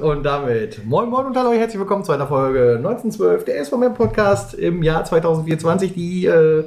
[0.00, 4.54] Und damit moin moin und hallo, herzlich willkommen zu einer Folge 1912 der SVM Podcast
[4.54, 5.92] im Jahr 2024.
[5.94, 6.64] Die äh,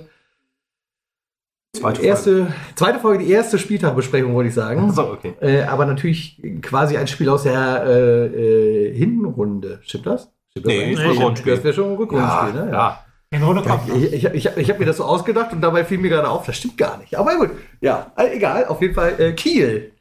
[1.73, 4.91] Zweite erste, zweite Folge, die erste Spieltagbesprechung, wollte ich sagen.
[4.93, 5.33] So, okay.
[5.41, 9.79] Äh, aber natürlich quasi ein Spiel aus der äh, äh, Hinrunde.
[9.83, 10.31] Stimmt das?
[10.51, 10.99] Stimmt das Nee, eigentlich?
[10.99, 11.55] ist Rückrundenspiel.
[11.55, 12.71] Das wäre schon ein Rückrundenspiel, ne?
[12.71, 13.03] ja.
[13.29, 13.89] In Runde kommt.
[13.93, 16.45] Ich, ich, ich, ich habe mir das so ausgedacht und dabei fiel mir gerade auf,
[16.45, 17.15] das stimmt gar nicht.
[17.17, 17.49] Aber gut,
[17.81, 19.91] ja, egal, auf jeden Fall äh, Kiel.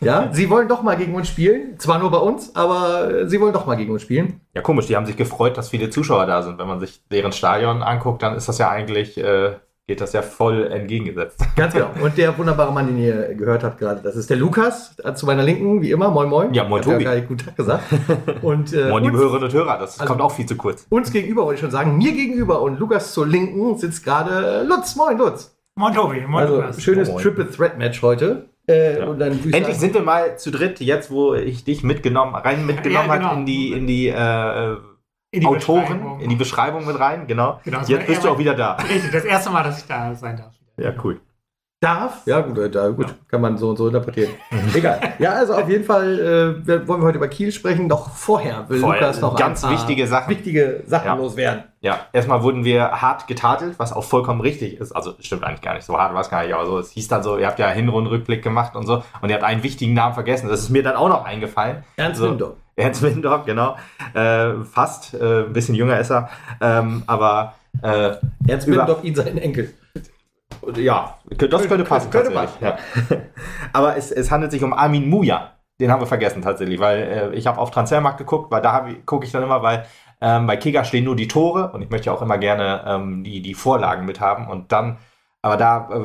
[0.00, 1.78] Ja, sie wollen doch mal gegen uns spielen.
[1.78, 4.40] Zwar nur bei uns, aber sie wollen doch mal gegen uns spielen.
[4.54, 6.58] Ja, komisch, die haben sich gefreut, dass viele Zuschauer da sind.
[6.58, 9.52] Wenn man sich deren Stadion anguckt, dann ist das ja eigentlich, äh,
[9.88, 11.40] geht das ja voll entgegengesetzt.
[11.56, 11.88] Ganz genau.
[12.02, 15.26] Und der wunderbare Mann, den ihr gehört habt gerade, das ist der Lukas, äh, zu
[15.26, 16.10] meiner Linken, wie immer.
[16.10, 16.52] Moin, moin.
[16.52, 17.04] Ja, moin, ja Tobi.
[17.08, 17.84] nicht guten Tag gesagt.
[18.42, 20.86] Und äh, Moin, liebe Hörerinnen und Hörer, das Also- kommt auch viel zu kurz.
[20.90, 24.96] uns gegenüber, wollte ich schon sagen, mir gegenüber und Lukas zur Linken sitzt gerade Lutz.
[24.96, 25.56] Moin, Lutz.
[25.78, 26.82] Moin Tobi, moin Also, Lukas.
[26.82, 27.22] schönes Moin.
[27.22, 28.46] Triple Threat Match heute.
[28.68, 29.12] Äh, Ja.
[29.12, 33.28] Endlich sind wir mal zu dritt, jetzt wo ich dich mitgenommen, rein mitgenommen Ja, genau.
[33.30, 34.76] hat in die, in die äh,
[35.30, 37.60] In die Autoren, in die Beschreibung mit rein, genau.
[37.64, 38.72] Genau, jetzt bist du auch wieder da.
[38.74, 40.54] Richtig, das erste Mal, dass ich da sein darf.
[40.78, 41.20] Ja, cool.
[41.80, 42.22] Darf?
[42.24, 44.30] Ja, gut, äh, da, gut kann man so und so interpretieren.
[44.74, 44.98] Egal.
[45.18, 47.86] Ja, also auf jeden Fall äh, wollen wir heute über Kiel sprechen.
[47.90, 50.30] Doch vorher will Vorher Lukas noch ganz wichtige Sachen.
[50.30, 51.14] wichtige Sachen Ja.
[51.16, 51.64] loswerden.
[51.82, 54.92] Ja, erstmal wurden wir hart getadelt, was auch vollkommen richtig ist.
[54.92, 57.08] Also stimmt eigentlich gar nicht, so hart war es gar nicht, aber so, es hieß
[57.08, 60.14] dann so, ihr habt ja Hinrundenrückblick gemacht und so und ihr habt einen wichtigen Namen
[60.14, 60.48] vergessen.
[60.48, 61.84] Das ist mir dann auch noch eingefallen.
[61.96, 62.30] Ernst So.
[62.30, 62.54] Windorf.
[62.76, 63.76] Ernst Windorf, genau.
[64.14, 66.30] Äh, fast, äh, ein bisschen jünger ist er.
[66.62, 68.12] Ähm, aber äh,
[68.48, 69.74] Ernst Windorf, ihn seinen Enkel.
[70.76, 72.10] Ja, das könnte passen.
[72.10, 72.76] könnte tatsächlich, Ja.
[73.72, 75.52] aber es, es handelt sich um Armin Muja.
[75.78, 79.26] Den haben wir vergessen tatsächlich, weil äh, ich habe auf Transfermarkt geguckt, weil da gucke
[79.26, 79.84] ich dann immer, weil
[80.20, 83.22] ähm, bei Kicker stehen nur die Tore und ich möchte ja auch immer gerne ähm,
[83.24, 84.96] die, die Vorlagen mit haben und dann,
[85.42, 85.96] aber da äh,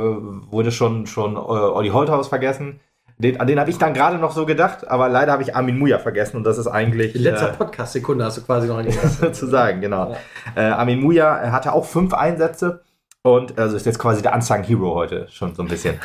[0.51, 2.81] wurde schon, schon äh, Olli Holthaus vergessen.
[3.17, 5.77] Den, an den habe ich dann gerade noch so gedacht, aber leider habe ich Armin
[5.77, 8.99] Muja vergessen und das ist eigentlich In letzter äh, Podcast-Sekunde hast du quasi noch nicht
[8.99, 10.15] sozusagen, genau.
[10.55, 12.81] Äh, Armin Muja hatte auch fünf Einsätze
[13.23, 15.99] und also ist jetzt quasi der Unsung Hero heute schon so ein bisschen.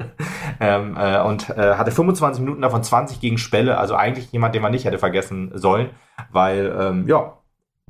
[0.60, 4.62] ähm, äh, und äh, hatte 25 Minuten davon 20 gegen Spelle, also eigentlich jemand, den
[4.62, 5.90] man nicht hätte vergessen sollen,
[6.30, 7.38] weil ähm, ja,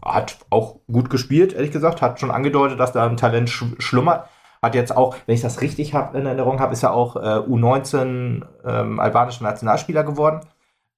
[0.05, 4.29] hat auch gut gespielt, ehrlich gesagt, hat schon angedeutet, dass da ein Talent sch schlummert.
[4.61, 7.19] Hat jetzt auch, wenn ich das richtig hab, in Erinnerung habe, ist er auch äh,
[7.19, 10.41] U19 ähm, albanischer Nationalspieler geworden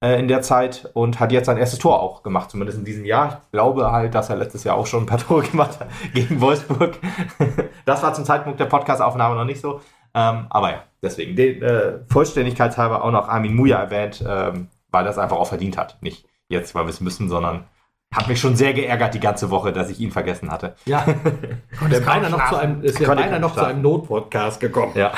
[0.03, 3.05] äh, in der Zeit und hat jetzt sein erstes Tor auch gemacht, zumindest in diesem
[3.05, 3.41] Jahr.
[3.45, 6.39] Ich glaube halt, dass er letztes Jahr auch schon ein paar Tore gemacht hat gegen
[6.41, 6.97] Wolfsburg.
[7.85, 9.81] das war zum Zeitpunkt der Podcast-Aufnahme noch nicht so.
[10.13, 15.17] Ähm, aber ja, deswegen, den, äh, vollständigkeitshalber auch noch Armin Muja erwähnt, ähm, weil das
[15.17, 15.97] einfach auch verdient hat.
[16.01, 17.65] Nicht jetzt, weil wir es müssen, sondern
[18.13, 20.75] hat mich schon sehr geärgert die ganze Woche, dass ich ihn vergessen hatte.
[20.85, 21.05] Ja,
[21.81, 24.93] Und der beinahe noch zu einem, ist ja beinahe noch zu einem Not-Podcast gekommen.
[24.95, 25.11] Ja,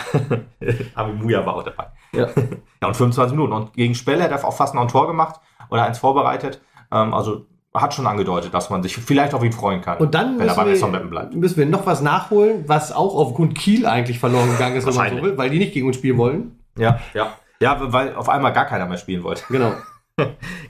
[0.96, 1.88] Armin Muja war auch dabei.
[2.14, 2.28] Ja.
[2.82, 3.52] Ja, und 25 Minuten.
[3.52, 6.62] Und gegen Spelle hat er auch fast noch ein Tor gemacht oder eins vorbereitet.
[6.94, 9.98] Ähm, also hat schon angedeutet, dass man sich vielleicht auf ihn freuen kann.
[9.98, 11.36] Und dann wenn müssen wir, bleibt.
[11.36, 15.38] müssen wir noch was nachholen, was auch aufgrund Kiel eigentlich verloren gegangen ist, so will,
[15.38, 16.60] weil die nicht gegen uns spielen wollen.
[16.78, 17.34] Ja, ja.
[17.60, 19.44] Ja, weil auf einmal gar keiner mehr spielen wollte.
[19.50, 19.74] Genau.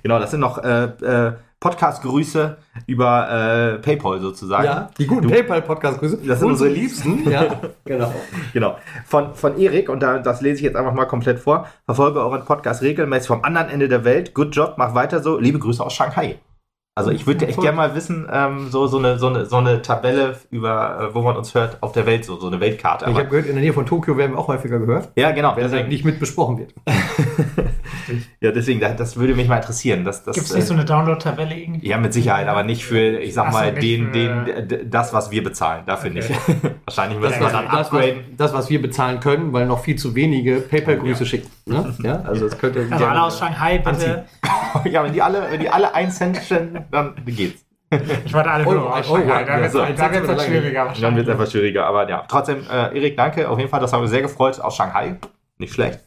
[0.02, 4.66] Genau, das sind noch äh, äh, Podcast-Grüße über äh, PayPal sozusagen.
[4.66, 6.20] Ja, die guten PayPal-Podcast-Grüße.
[6.26, 7.20] Das sind unsere Liebsten.
[7.30, 8.14] Ja, genau.
[8.54, 8.78] Genau.
[9.06, 11.68] Von, von Erik, und da, das lese ich jetzt einfach mal komplett vor.
[11.86, 14.34] Verfolge euren Podcast regelmäßig vom anderen Ende der Welt.
[14.34, 15.38] Good Job, mach weiter so.
[15.38, 16.40] Liebe Grüße aus Shanghai.
[17.00, 19.82] Also ich würde echt gerne mal wissen, ähm, so, so, eine, so, eine, so eine
[19.82, 23.06] Tabelle über, äh, wo man uns hört auf der Welt, so, so eine Weltkarte.
[23.06, 25.32] Ich Aber, habe gehört, in der Nähe von Tokio werden wir auch häufiger gehört, ja,
[25.32, 25.56] genau.
[25.56, 26.74] weil das Deswegen, nicht mit besprochen wird.
[28.42, 30.04] ja, deswegen, das, das würde mich mal interessieren.
[30.04, 31.88] Das, das, Gibt es nicht so äh, eine Download-Tabelle irgendwie?
[31.88, 34.12] ja, mit Sicherheit, aber nicht für, ich sag Ach so, mal, nicht den, für-
[34.54, 35.84] den, d- das, was wir bezahlen.
[35.86, 36.20] Dafür Okay.
[36.20, 36.32] nicht.
[36.86, 38.20] Wahrscheinlich müssen wir was- dann Das was, upgraden.
[38.38, 41.50] das, was wir bezahlen können, weil noch viel zu wenige PayPal-Grüße schicken.
[41.66, 41.94] Ne?
[42.04, 44.26] Ja, also das könnte Also alle aus Shanghai, bitte.
[44.86, 46.40] Ja, wenn die alle, wenn die alle ein Cent
[46.92, 47.66] dann geht's.
[48.26, 49.42] Ich wollte alle Oh, nur aus oh, Shanghai.
[49.42, 50.42] ja, Da wird so, es dann lange.
[50.42, 52.24] schwieriger Dann wird es etwas schwieriger, aber ja.
[52.28, 53.50] Trotzdem, äh, Erik, danke.
[53.50, 55.16] Auf jeden Fall, das haben wir sehr gefreut aus Shanghai.
[55.58, 56.00] Nicht schlecht.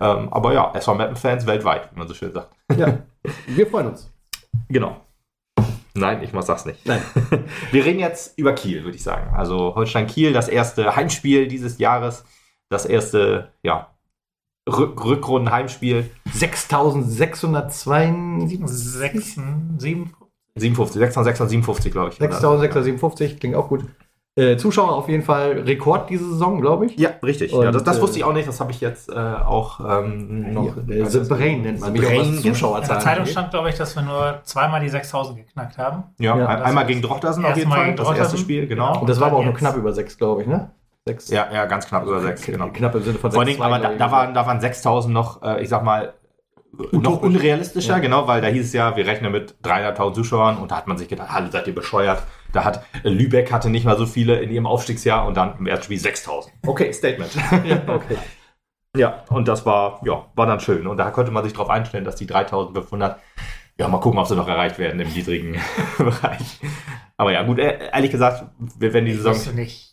[0.00, 2.48] Ähm, aber ja, SV Mappen-Fans weltweit, wie man so schön sagt.
[2.76, 2.98] Ja,
[3.46, 4.10] wir freuen uns.
[4.68, 5.02] Genau.
[5.94, 6.84] Nein, ich sag's nicht.
[6.86, 7.00] Nein.
[7.72, 9.34] Wir reden jetzt über Kiel, würde ich sagen.
[9.34, 12.24] Also Holstein-Kiel, das erste Heimspiel dieses Jahres.
[12.68, 13.94] Das erste, ja,
[14.68, 16.10] Rück Rückrunden-Heimspiel.
[16.32, 18.60] 6672.
[18.66, 19.40] Sechs,
[19.78, 20.12] sieben.
[20.56, 22.16] 57, 657, glaube ich.
[22.16, 23.84] 6657, klingt auch gut.
[24.38, 26.96] Äh, Zuschauer auf jeden Fall Rekord diese Saison, glaube ich.
[26.98, 27.54] Ja, richtig.
[27.54, 28.46] Und, ja, das, das äh, wusste ich auch nicht.
[28.46, 30.74] Das habe ich jetzt äh, auch ähm, noch.
[30.86, 33.76] Hier, äh, The Brain nennt man Brain, was In der Zuschauerzahlen Zeitung stand, glaube ich,
[33.76, 36.04] dass wir nur zweimal die 6000 geknackt haben.
[36.18, 37.86] Ja, Ja, ein- einmal gegen Drochtersen auf jeden Fall.
[37.86, 39.00] gegen Das erste Spiel, genau.
[39.00, 40.70] Und das war aber auch nur knapp über sechs, glaube ich, ne?
[41.06, 41.30] Sechs.
[41.30, 42.68] Ja, ja, ganz knapp über sechs, genau.
[42.74, 45.14] Knapp im Sinne von Vor allen sechs, Dingen, aber da, da, waren, da waren 6000
[45.14, 46.12] noch, äh, ich sag mal,
[46.92, 50.76] noch unrealistischer, genau, weil da hieß es ja, wir rechnen mit 300.000 Zuschauern und da
[50.76, 52.22] hat man sich gedacht, hallo, seid ihr bescheuert.
[52.52, 55.66] Da hat äh, Lübeck hatte nicht mal so viele in ihrem Aufstiegsjahr und dann im
[55.66, 56.48] ersten Spiel 6.000.
[56.66, 57.30] Okay, Statement.
[57.64, 58.16] Ja, okay.
[58.96, 60.86] Ja, und das war, ja, war dann schön.
[60.86, 63.20] Und da konnte man sich darauf einstellen, dass die 3500,
[63.78, 65.60] ja, mal gucken, ob sie noch erreicht werden im niedrigen
[65.98, 66.60] Bereich.
[67.18, 68.44] Aber ja, gut, äh, ehrlich gesagt,
[68.78, 69.34] wir- wenn die Saison.
[69.34, 69.92] wüsste nicht,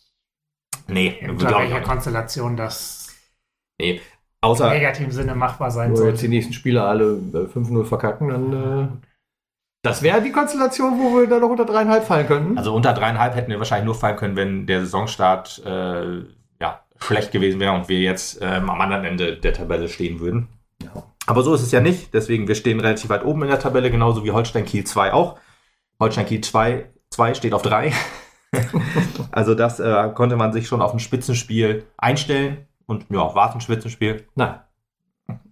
[0.86, 1.80] Nee, unter ich welcher.
[1.80, 3.08] Konstellation das
[3.80, 4.00] Nee.
[4.44, 7.84] Im Außer, negativen Sinne machbar sein Wenn wir jetzt die nächsten Spiele alle äh, 5-0
[7.84, 8.52] verkacken, dann.
[8.52, 8.88] Äh,
[9.82, 12.56] das wäre die Konstellation, wo wir da noch unter dreieinhalb fallen könnten.
[12.56, 16.20] also unter dreieinhalb hätten wir wahrscheinlich nur fallen können, wenn der Saisonstart äh,
[16.60, 20.48] ja, schlecht gewesen wäre und wir jetzt ähm, am anderen Ende der Tabelle stehen würden.
[20.82, 21.02] Ja.
[21.26, 22.14] Aber so ist es ja nicht.
[22.14, 25.38] Deswegen, wir stehen relativ weit oben in der Tabelle, genauso wie Holstein Kiel 2 auch.
[26.00, 27.92] Holstein Kiel 2, 2 steht auf 3.
[29.32, 32.66] also das äh, konnte man sich schon auf ein Spitzenspiel einstellen.
[32.86, 34.24] Und ja, war es ein Spitzenspiel.
[34.34, 34.56] Nein.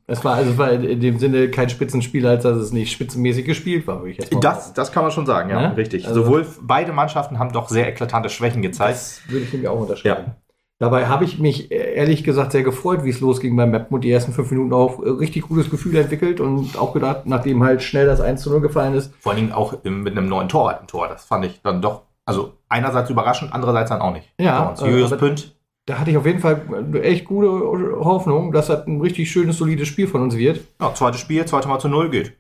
[0.07, 3.47] Es war, also es war in dem Sinne kein Spitzenspiel, als dass es nicht spitzenmäßig
[3.47, 5.77] gespielt war, würde ich jetzt mal Das, das kann man schon sagen, ja, Ne?
[5.77, 6.07] richtig.
[6.07, 8.95] Also- Sowohl beide Mannschaften haben doch sehr eklatante Schwächen gezeigt.
[8.97, 10.33] Das würde ich nämlich auch unterschreiben.
[10.79, 14.01] Dabei habe ich mich äh, ehrlich gesagt sehr gefreut, wie es losging beim Mappen und
[14.03, 17.83] die ersten fünf Minuten auch äh, richtig gutes Gefühl entwickelt und auch gedacht, nachdem halt
[17.85, 20.75] schnell das 1 zu 0 gefallen ist, Vor allen Dingen auch mit einem neuen Tor.
[21.09, 24.29] Das fand ich dann doch, also einerseits überraschend, andererseits dann auch nicht.
[24.41, 25.55] Ja, äh, aber- Pünd,
[25.87, 29.59] da hatte ich auf jeden Fall eine echt gute Hoffnung, dass das ein richtig schönes,
[29.59, 30.61] solides Spiel von uns wird.
[30.81, 32.37] ja, zweites Spiel, zweites Mal zu null geht.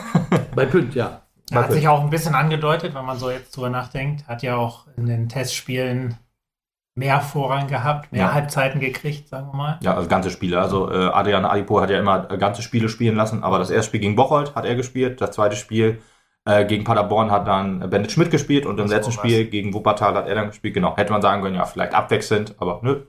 [0.54, 1.22] Bei Pünd, ja.
[1.50, 4.26] Er hat sich auch ein bisschen angedeutet, wenn man so jetzt drüber nachdenkt.
[4.26, 6.16] Hat ja auch in den Testspielen
[6.96, 8.34] mehr Vorrang gehabt, mehr Ja.
[8.34, 9.78] Halbzeiten gekriegt, sagen wir mal.
[9.82, 10.60] Ja, also ganze Spiele.
[10.60, 14.00] Also äh, Adrian Adipo hat ja immer ganze Spiele spielen lassen, aber das erste Spiel
[14.00, 16.00] gegen Bocholt hat er gespielt, das zweite Spiel
[16.44, 19.12] äh, gegen Paderborn hat dann Bennett Schmidt gespielt und im So letzten.
[19.12, 20.74] Spiel gegen Wuppertal hat er dann gespielt.
[20.74, 23.02] Genau, hätte man sagen können, ja, vielleicht abwechselnd, aber nö.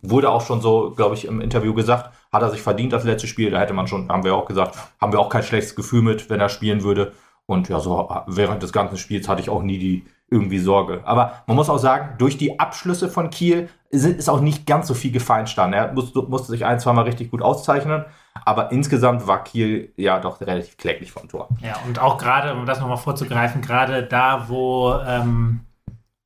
[0.00, 3.26] Wurde auch schon so, glaube ich, im Interview gesagt, hat er sich verdient, das letzte
[3.26, 3.50] Spiel.
[3.50, 6.30] Da hätte man schon, haben wir auch gesagt, haben wir auch kein schlechtes Gefühl mit,
[6.30, 7.12] wenn er spielen würde.
[7.46, 11.02] Und ja, so während des ganzen Spiels hatte ich auch nie die irgendwie Sorge.
[11.04, 14.94] Aber man muss auch sagen, durch die Abschlüsse von Kiel ist auch nicht ganz so
[14.94, 15.78] viel gefeinstanden.
[15.78, 18.06] Er musste, musste sich ein, zweimal richtig gut auszeichnen.
[18.44, 21.48] Aber insgesamt war Kiel ja doch relativ kläglich vom Tor.
[21.60, 25.60] Ja, und auch gerade, um das nochmal vorzugreifen, gerade da, wo, ähm,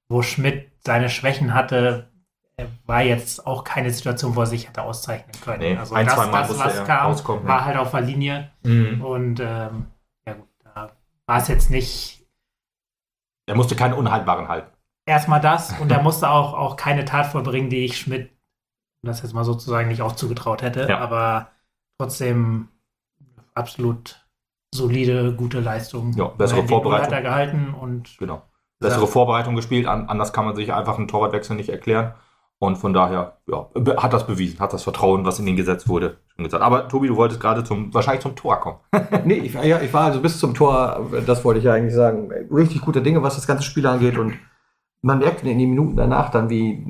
[0.08, 2.08] wo Schmidt seine Schwächen hatte,
[2.86, 5.58] war jetzt auch keine Situation, wo er sich hätte auszeichnen können.
[5.58, 8.50] Nee, also ein, das, zwei Mal das was kam, rauskommen, war halt auf der Linie.
[8.62, 9.02] Mhm.
[9.04, 9.86] Und ähm,
[10.26, 10.92] ja gut, da
[11.26, 12.24] war es jetzt nicht
[13.46, 14.70] Er musste keine Unhaltbaren halten.
[15.06, 18.30] erstmal das und er musste auch, auch keine Tat vollbringen, die ich Schmidt,
[19.02, 20.98] das jetzt mal sozusagen nicht auch zugetraut hätte, Ja.
[21.00, 21.50] aber
[21.98, 22.68] trotzdem
[23.54, 24.20] absolut
[24.74, 26.12] solide, gute Leistung.
[26.16, 27.06] Ja, bessere Goal Vorbereitung.
[27.06, 28.42] hat er gehalten und Genau.
[28.78, 29.06] Bessere Ja.
[29.06, 32.12] Vorbereitung gespielt, an, anders kann man sich einfach einen Torwartwechsel nicht erklären.
[32.58, 36.18] Und von daher, ja, hat das bewiesen, hat das Vertrauen, was in ihn gesetzt wurde,
[36.34, 36.62] schon gesagt.
[36.62, 38.78] Aber Tobi, du wolltest gerade zum, wahrscheinlich zum Tor kommen.
[39.24, 42.30] Nee, ich, ja, ich war also bis zum Tor, das wollte ich ja eigentlich sagen,
[42.50, 44.16] richtig guter Dinge, was das ganze Spiel angeht.
[44.16, 44.38] Und
[45.02, 46.82] man merkt in den Minuten danach dann, wie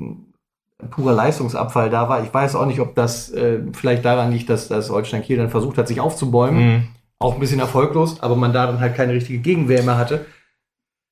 [0.91, 2.23] purer Leistungsabfall da war.
[2.23, 5.49] Ich weiß auch nicht, ob das äh, vielleicht daran liegt, dass, dass Holstein Kiel dann
[5.49, 6.89] versucht hat, sich aufzubäumen.
[7.19, 10.27] Auch ein bisschen erfolglos, aber man da dann halt keine richtige Gegenwehr mehr hatte.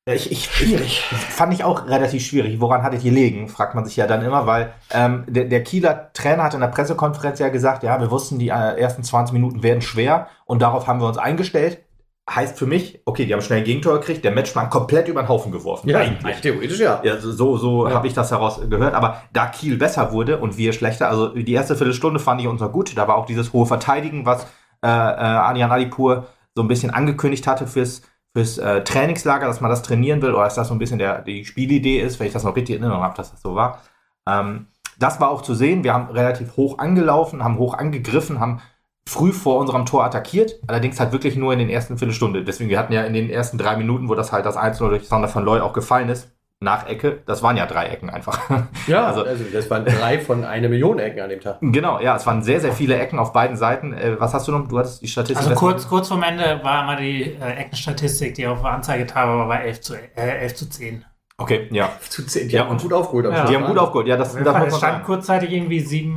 [0.07, 1.01] Ja, ich, ich, schwierig.
[1.01, 2.61] Fand ich auch relativ schwierig.
[2.61, 6.11] Woran hat es gelegen, fragt man sich ja dann immer, weil ähm, der, der Kieler
[6.13, 9.63] Trainer hat in der Pressekonferenz ja gesagt, ja, wir wussten, die äh, ersten 20 Minuten
[9.63, 11.84] werden schwer und darauf haben wir uns eingestellt.
[12.27, 15.29] Heißt für mich, okay, die haben schnell ein Gegentor gekriegt, der Matchplan komplett über den
[15.29, 15.87] Haufen geworfen.
[15.99, 16.41] eigentlich.
[16.41, 16.99] theoretisch ja.
[17.03, 17.93] Ja, so, so, Ja.
[17.93, 18.95] habe ich das heraus gehört.
[18.95, 22.61] Aber da Kiel besser wurde und wir schlechter, also die erste Viertelstunde fand ich uns
[22.61, 22.97] noch gut.
[22.97, 24.43] Da war auch dieses hohe Verteidigen, was
[24.83, 28.01] äh, äh, Adrian Adipur so ein bisschen angekündigt hatte fürs,
[28.35, 31.21] fürs äh, Trainingslager, dass man das trainieren will oder dass das so ein bisschen der,
[31.21, 33.81] die Spielidee ist, wenn ich das noch richtig in Erinnerung habe, dass das so war.
[34.27, 34.65] Ähm,
[34.97, 35.83] das war auch zu sehen.
[35.83, 38.61] Wir haben relativ hoch angelaufen, haben hoch angegriffen, haben
[39.07, 42.43] früh vor unserem Tor attackiert, allerdings halt wirklich nur in den ersten Viertelstunde.
[42.43, 45.07] Deswegen, wir hatten ja in den ersten drei Minuten, wo das halt das 1 durch
[45.07, 46.31] Sander von Loy auch gefallen ist,
[46.61, 48.39] nach Ecke, das waren ja drei Ecken einfach.
[48.87, 51.57] Ja, Also- also, das waren drei von einer Million Ecken an dem Tag.
[51.61, 53.93] genau, ja, es waren sehr, sehr viele Ecken auf beiden Seiten.
[53.93, 54.67] Äh, was hast du noch?
[54.67, 55.37] Du hattest die Statistik.
[55.49, 59.61] also kurz, kurz vorm Ende war immer die äh, Eckenstatistik, die auf der Anzeigetafel war
[59.61, 61.05] 11 zu, äh, 11 zu 10.
[61.37, 61.89] Okay, ja.
[62.09, 62.49] Zu zehn.
[62.49, 63.25] Ja, Die haben gut aufgeholt.
[63.25, 63.45] Ja.
[63.45, 64.07] Die haben gut aufgeholt.
[64.07, 65.03] Ja, das, das muss man sagen.
[65.03, 66.13] kurzzeitig irgendwie 7-0,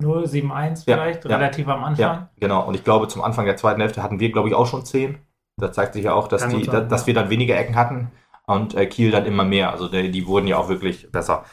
[0.00, 1.36] 7-1 Ja, vielleicht, ja.
[1.36, 2.02] relativ am Anfang.
[2.02, 2.66] Ja, genau.
[2.66, 5.18] Und ich glaube, zum Anfang der zweiten Hälfte hatten wir, glaube ich, auch schon zehn.
[5.56, 7.06] Da zeigt sich ja auch, dass, die, sein, da, dass ja.
[7.08, 8.10] wir dann weniger Ecken hatten
[8.46, 9.72] und äh, Kiel dann immer mehr.
[9.72, 11.44] Also die, die wurden ja auch wirklich besser.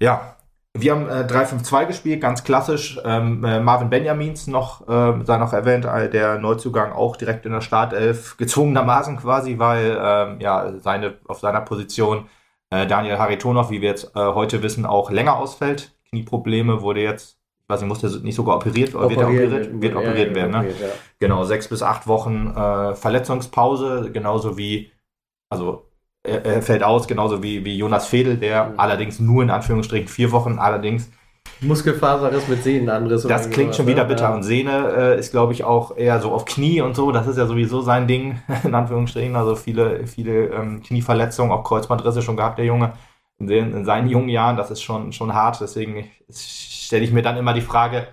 [0.00, 0.36] Ja,
[0.78, 3.00] wir haben äh, 3-5-2 gespielt, ganz klassisch.
[3.04, 7.52] Ähm, äh, Marvin Benjamins noch, äh, sei noch erwähnt, äh, der Neuzugang auch direkt in
[7.52, 12.28] der Startelf, gezwungenermaßen quasi, weil ähm, ja, seine, auf seiner Position
[12.70, 15.96] äh, Daniel Haritonov, wie wir jetzt äh, heute wissen, auch länger ausfällt.
[16.10, 17.35] Knieprobleme wurde jetzt,
[17.66, 19.82] ich weiß nicht, muss der nicht sogar operiert, oder wird er operiert?
[19.82, 20.58] Wird operiert werden, ne?
[20.58, 20.86] operiert, ja.
[21.18, 24.92] Genau, sechs bis acht Wochen äh, Verletzungspause, genauso wie,
[25.50, 25.90] also
[26.22, 28.74] er, er fällt aus, genauso wie, wie Jonas Fedel, der Mhm.
[28.78, 31.10] allerdings nur in Anführungsstrichen vier Wochen, allerdings.
[31.60, 33.22] Muskelfaserriss mit Sehnenanriss.
[33.24, 34.10] Das klingt schon wieder ne?
[34.10, 34.32] bitter.
[34.32, 37.10] Und Sehne äh, ist, glaube ich, auch eher so auf Knie und so.
[37.10, 39.34] Das ist ja sowieso sein Ding, in Anführungsstrichen.
[39.34, 42.92] Also viele, viele ähm, Knieverletzungen, auch Kreuzbandrisse schon gehabt, der Junge.
[43.38, 45.60] In, den, in seinen jungen Jahren, das ist schon, schon hart.
[45.60, 46.08] Deswegen
[46.86, 48.08] stelle ich mir dann immer die Frage,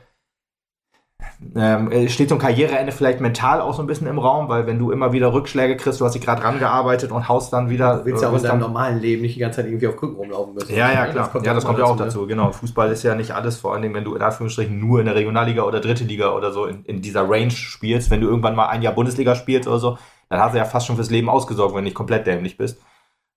[1.55, 4.65] ähm, äh, steht so ein Karriereende vielleicht mental auch so ein bisschen im Raum, weil
[4.65, 7.97] wenn du immer wieder Rückschläge kriegst, du hast dich gerade rangearbeitet und haust dann wieder.
[7.97, 10.15] Du willst ja auch in deinem normalen Leben nicht die ganze Zeit irgendwie auf Krücken
[10.15, 10.73] rumlaufen müssen.
[10.73, 11.11] ja, ja, Ne?
[11.11, 11.31] klar.
[11.43, 12.05] ja, das kommt ja auch ne?
[12.05, 12.27] dazu.
[12.27, 12.51] Genau.
[12.51, 15.15] Fußball ist ja nicht alles, vor allen Dingen, wenn du in Anführungsstrichen nur in der
[15.15, 18.09] Regionalliga oder dritte Liga oder so in, in dieser Range spielst.
[18.09, 19.97] Wenn du irgendwann mal ein Jahr Bundesliga spielst oder so,
[20.29, 22.81] dann hast du ja fast schon fürs Leben ausgesorgt, wenn du nicht komplett dämlich bist.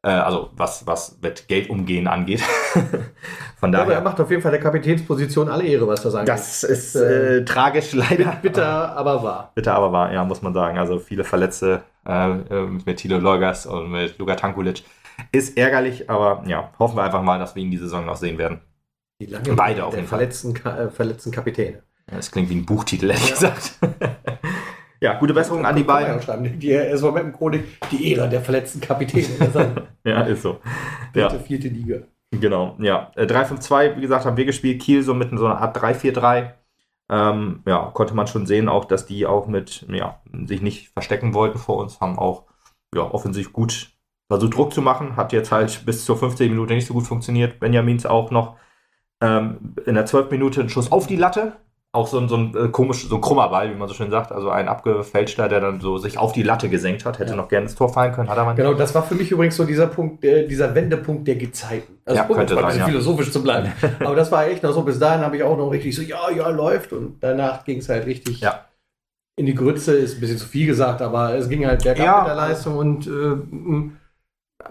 [0.07, 2.41] Äh, also, was, was mit Geld umgehen angeht.
[3.59, 4.01] Von Ja, aber er daher.
[4.03, 6.29] macht auf jeden Fall der Kapitänsposition alle Ehre, was das angeht.
[6.29, 8.37] Das ist äh, tragisch, leider.
[8.41, 8.65] Bitter,
[8.97, 9.51] aber wahr.
[9.57, 10.79] Bitter, aber wahr, ja, muss man sagen.
[10.79, 14.85] Also viele Verletzte äh, äh, mit Tilo Leugas und mit Luka Tankulic.
[15.33, 18.39] Ist ärgerlich, aber ja, hoffen wir einfach mal, dass wir ihn die Saison noch sehen
[18.39, 18.61] werden.
[19.21, 20.19] Die lange Beide auf jeden Fall.
[20.19, 21.83] verletzten, äh, verletzten Kapitäne.
[22.07, 23.35] Das klingt wie ein Buchtitel, ehrlich Ja.
[23.35, 23.73] gesagt.
[25.07, 26.59] ja, gute Besserung an die beiden.
[26.59, 29.87] Die SV Meppen Chronik, die Ehre der verletzten Kapitäne.
[30.05, 30.59] Ja, ist so.
[31.13, 31.99] dritte, Ja, vierte Liga.
[32.33, 32.77] genau.
[32.81, 34.83] Ja, Äh, 3-5-2, wie gesagt, haben wir gespielt.
[34.83, 36.55] Kiel so mit so einer Art 3-4-3.
[37.09, 41.35] Ähm, ja, konnte man schon sehen, auch, dass die auch mit, ja, sich nicht verstecken
[41.35, 42.45] wollten vor uns, haben auch,
[42.95, 43.93] ja, offensiv gut
[44.29, 45.15] versucht, Druck zu machen.
[45.17, 47.61] Hat jetzt halt bis zur 15 Minute nicht so gut funktioniert.
[47.61, 48.57] Benjamins auch noch
[49.21, 51.53] ähm, in der 12 Minute einen Schuss auf die Latte.
[51.97, 54.11] Auch so ein, so ein äh, komisch, so ein krummer Ball, wie man so schön
[54.11, 54.31] sagt.
[54.31, 57.19] Also ein abgefälschter, der dann so sich auf die Latte gesenkt hat.
[57.19, 57.37] Hätte Ja.
[57.37, 58.59] noch gerne ins Tor fallen können, hat er mal nicht.
[58.62, 61.99] Genau, das war für mich übrigens so dieser Punkt, äh, dieser Wendepunkt der Gezeiten.
[62.05, 62.87] Also, Ja, um jetzt mal ein sein, bisschen ja.
[62.87, 63.73] philosophisch zu bleiben.
[64.05, 66.31] Aber das war echt noch so, bis dahin habe ich auch noch richtig so, ja,
[66.31, 66.93] ja, läuft.
[66.93, 68.67] Und danach ging es halt richtig Ja.
[69.37, 69.95] in die Grütze.
[69.95, 72.19] Ist ein bisschen zu viel gesagt, aber es ging halt bergab Ja.
[72.19, 73.91] mit der Leistung und äh,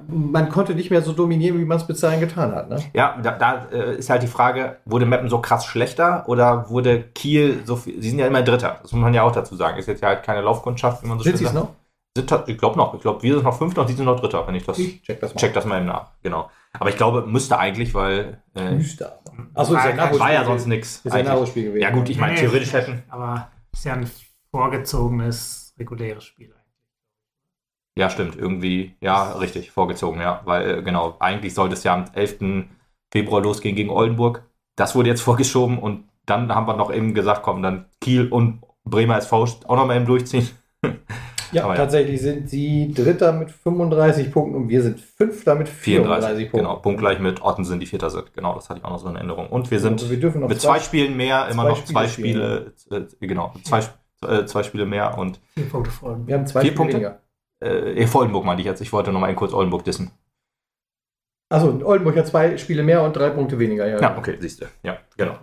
[0.08, 2.70] man konnte nicht mehr so dominieren, wie man es bis dahin getan hat.
[2.70, 2.84] Ne?
[2.94, 7.04] Ja, da, da äh, ist halt die Frage, wurde Meppen so krass schlechter oder wurde
[7.14, 9.78] Kiel so viel, sie sind ja immer Dritter, das muss man ja auch dazu sagen,
[9.78, 11.66] ist jetzt ja halt keine Laufkundschaft, wie man so Sind schön sie es sagt.
[11.66, 11.76] noch?
[12.18, 14.48] Sind, ich glaube noch, ich glaube, wir sind noch Fünfter und sie sind noch Dritter,
[14.48, 15.40] wenn ich das, Ich check das mal.
[15.40, 16.50] check das mal eben nach, genau.
[16.80, 19.22] Aber ich glaube, müsste eigentlich, weil, äh, Müsste aber.
[19.54, 20.20] Achso, ist ja ein War- Nachholspiel.
[20.20, 20.96] war ja sonst nichts.
[21.04, 21.82] Ist ja ein Nachholspiel gewesen.
[21.82, 24.10] Ja gut, ich meine, Nee, theoretisch hätten, Aber ist ja ein
[24.52, 26.55] vorgezogenes, reguläres Spiel.
[27.98, 32.06] Ja stimmt, irgendwie, ja, richtig, vorgezogen, ja, weil, äh, genau, eigentlich sollte es ja am
[32.14, 32.68] 11.
[33.12, 34.44] Februar losgehen gegen Oldenburg,
[34.76, 38.62] das wurde jetzt vorgeschoben und dann haben wir noch eben gesagt, komm, dann Kiel und
[38.84, 40.50] Bremer SV auch noch mal eben durchziehen.
[41.52, 41.82] Ja, Aber ja.
[41.82, 46.68] tatsächlich sind sie Dritter mit 35 Punkten und wir sind Fünfter mit 34, 34, Punkten.
[46.68, 46.82] genau.
[46.82, 48.34] Punktgleich mit Ottensen, die Vierter sind.
[48.34, 49.48] Genau, das hatte ich auch noch so in Erinnerung.
[49.48, 52.08] Und wir sind Also wir dürfen noch mit zwei Spielen mehr, immer zwei noch zwei
[52.08, 53.80] Spiele Spiele, äh, genau, zwei,
[54.28, 56.28] äh, zwei Spiele mehr und Vier Punkte folgen.
[56.28, 56.96] Wir haben zwei Vier Spiele Punkte?
[56.98, 57.22] weniger.
[57.66, 58.82] Äh, eh, Oldenburg meinte ich jetzt.
[58.82, 60.12] Ich wollte noch mal kurz Oldenburg dissen.
[61.50, 63.88] Achso, Oldenburg hat zwei Spiele mehr und drei Punkte weniger.
[63.88, 64.66] Ja, Ja, okay, siehst du.
[64.84, 65.38] Ja, genau.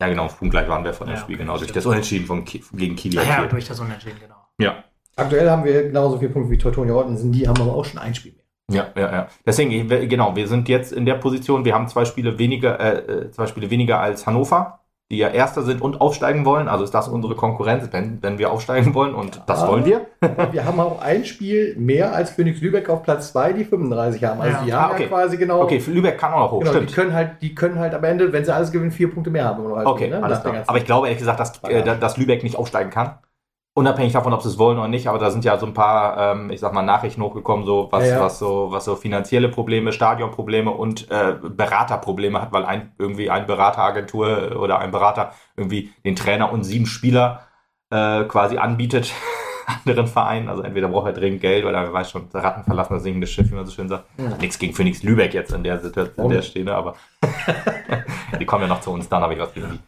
[0.00, 2.44] Ja, genau, punktgleich waren wir von dem Ja, Spiel, okay, genau, durch das Unentschieden von
[2.44, 3.18] Ki gegen Kiel.
[3.18, 4.36] Ah ja, durch das Unentschieden, genau.
[4.58, 4.84] Ja,
[5.16, 8.14] Aktuell haben wir genauso viele Punkte wie Teutonia Ottensen, die haben aber auch schon ein
[8.14, 8.44] Spiel mehr.
[8.70, 9.28] ja, ja, ja.
[9.44, 13.30] Deswegen, genau, wir sind jetzt in der Position, wir haben zwei Spiele weniger, äh, äh,
[13.30, 14.79] zwei Spiele weniger als Hannover,
[15.10, 16.68] die ja Erster sind und aufsteigen wollen.
[16.68, 19.68] Also ist das unsere Konkurrenz, wenn, wenn wir aufsteigen wollen und das Ja.
[19.68, 20.02] wollen wir.
[20.52, 24.40] Wir haben auch ein Spiel mehr als Phoenix Lübeck auf Platz 2, die 35 haben.
[24.40, 24.64] Also Ja.
[24.64, 25.02] die Ah, haben okay.
[25.04, 25.62] ja quasi genau.
[25.62, 26.94] Okay, Lübeck kann auch noch hoch, genau die, stimmt.
[26.94, 29.64] können halt, die können halt am Ende, wenn sie alles gewinnen, vier Punkte mehr haben.
[29.74, 30.54] Halt Okay, ne, alles klar.
[30.66, 33.14] Aber ich glaube ehrlich gesagt, dass, äh, dass Lübeck nicht aufsteigen kann.
[33.72, 36.32] Unabhängig davon, ob sie es wollen oder nicht, aber da sind ja so ein paar,
[36.32, 38.20] ähm, ich sag mal, Nachrichten hochgekommen, so was, Ja, ja.
[38.20, 43.46] was so, was so finanzielle Probleme, Stadionprobleme und äh, Beraterprobleme hat, weil ein irgendwie ein
[43.46, 47.42] Berateragentur oder ein Berater irgendwie den Trainer und sieben Spieler
[47.90, 49.12] äh, quasi anbietet
[49.66, 50.48] anderen Vereinen.
[50.48, 53.50] Also entweder braucht er dringend Geld oder wer weiß schon, Ratten verlassen das sinkende Schiff,
[53.50, 54.04] wie man so schön sagt.
[54.18, 54.36] Ja.
[54.40, 56.42] Nichts gegen Phoenix Lübeck jetzt in der Situation, in der?
[56.42, 56.96] Stelle, aber
[58.40, 59.78] die kommen ja noch zu uns, dann habe ich was gegen die.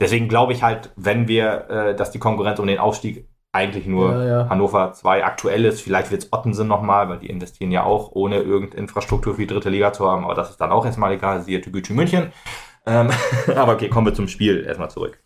[0.00, 4.12] Deswegen glaube ich halt, wenn wir, äh, dass die Konkurrenz um den Aufstieg eigentlich nur
[4.12, 4.48] Ja, ja.
[4.48, 8.38] Hannover 2 aktuell ist, vielleicht wird es Ottensen nochmal, weil die investieren ja auch, ohne
[8.38, 11.42] irgendeine Infrastruktur für die dritte Liga zu haben, aber das ist dann auch erstmal egal,
[11.42, 12.32] siehe Tübütü München.
[12.84, 13.10] Ähm,
[13.54, 15.22] aber okay, kommen wir zum Spiel erstmal zurück.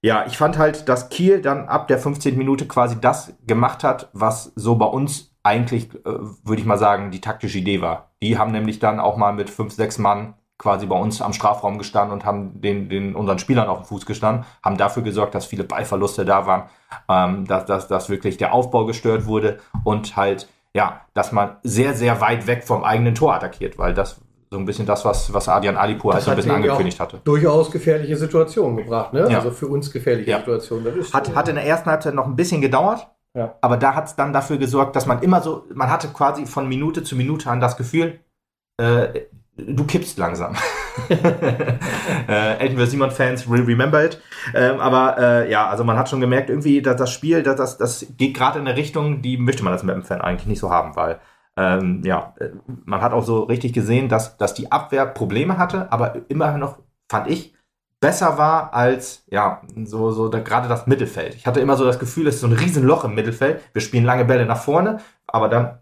[0.00, 2.38] Ja, ich fand halt, dass Kiel dann ab der 15.
[2.38, 7.10] Minute quasi das gemacht hat, was so bei uns eigentlich, äh, würde ich mal sagen,
[7.10, 8.12] die taktische Idee war.
[8.22, 11.78] Die haben nämlich dann auch mal mit fünf, sechs Mann quasi bei uns am Strafraum
[11.78, 15.46] gestanden und haben den, den unseren Spielern auf dem Fuß gestanden, haben dafür gesorgt, dass
[15.46, 16.64] viele Ballverluste da waren,
[17.08, 21.94] ähm, dass, dass, dass wirklich der Aufbau gestört wurde und halt, ja, dass man sehr,
[21.94, 25.48] sehr weit weg vom eigenen Tor attackiert, weil das so ein bisschen das, was, was
[25.48, 27.20] Adrian Alipur halt so ein bisschen angekündigt hatte.
[27.22, 29.28] Durchaus gefährliche Situationen gebracht, ne?
[29.30, 29.38] Ja.
[29.38, 30.38] Also für uns gefährliche Ja.
[30.38, 30.86] Situationen.
[30.86, 33.54] Das ist, Hat, hat in der ersten Halbzeit noch ein bisschen gedauert, Ja.
[33.60, 36.66] aber da hat es dann dafür gesorgt, dass man immer so, man hatte quasi von
[36.66, 38.20] Minute zu Minute an das Gefühl,
[38.80, 39.20] äh,
[39.58, 40.56] du kippst langsam.
[42.28, 44.20] äh, Elton Simon-Fans will remember it.
[44.54, 47.78] Ähm, aber äh, ja, also man hat schon gemerkt, irgendwie, dass das Spiel, dass das,
[47.78, 50.96] das geht gerade in eine Richtung, die möchte man als Mappen-Fan eigentlich nicht so haben,
[50.96, 51.20] weil
[51.56, 52.50] ähm, ja, äh,
[52.84, 56.78] man hat auch so richtig gesehen, dass, dass die Abwehr Probleme hatte, aber immer noch,
[57.08, 57.54] fand ich,
[58.00, 61.34] besser war als, ja, so, so da, gerade das Mittelfeld.
[61.34, 63.60] Ich hatte immer so das Gefühl, es ist so ein Riesenloch im Mittelfeld.
[63.72, 65.80] Wir spielen lange Bälle nach vorne, aber dann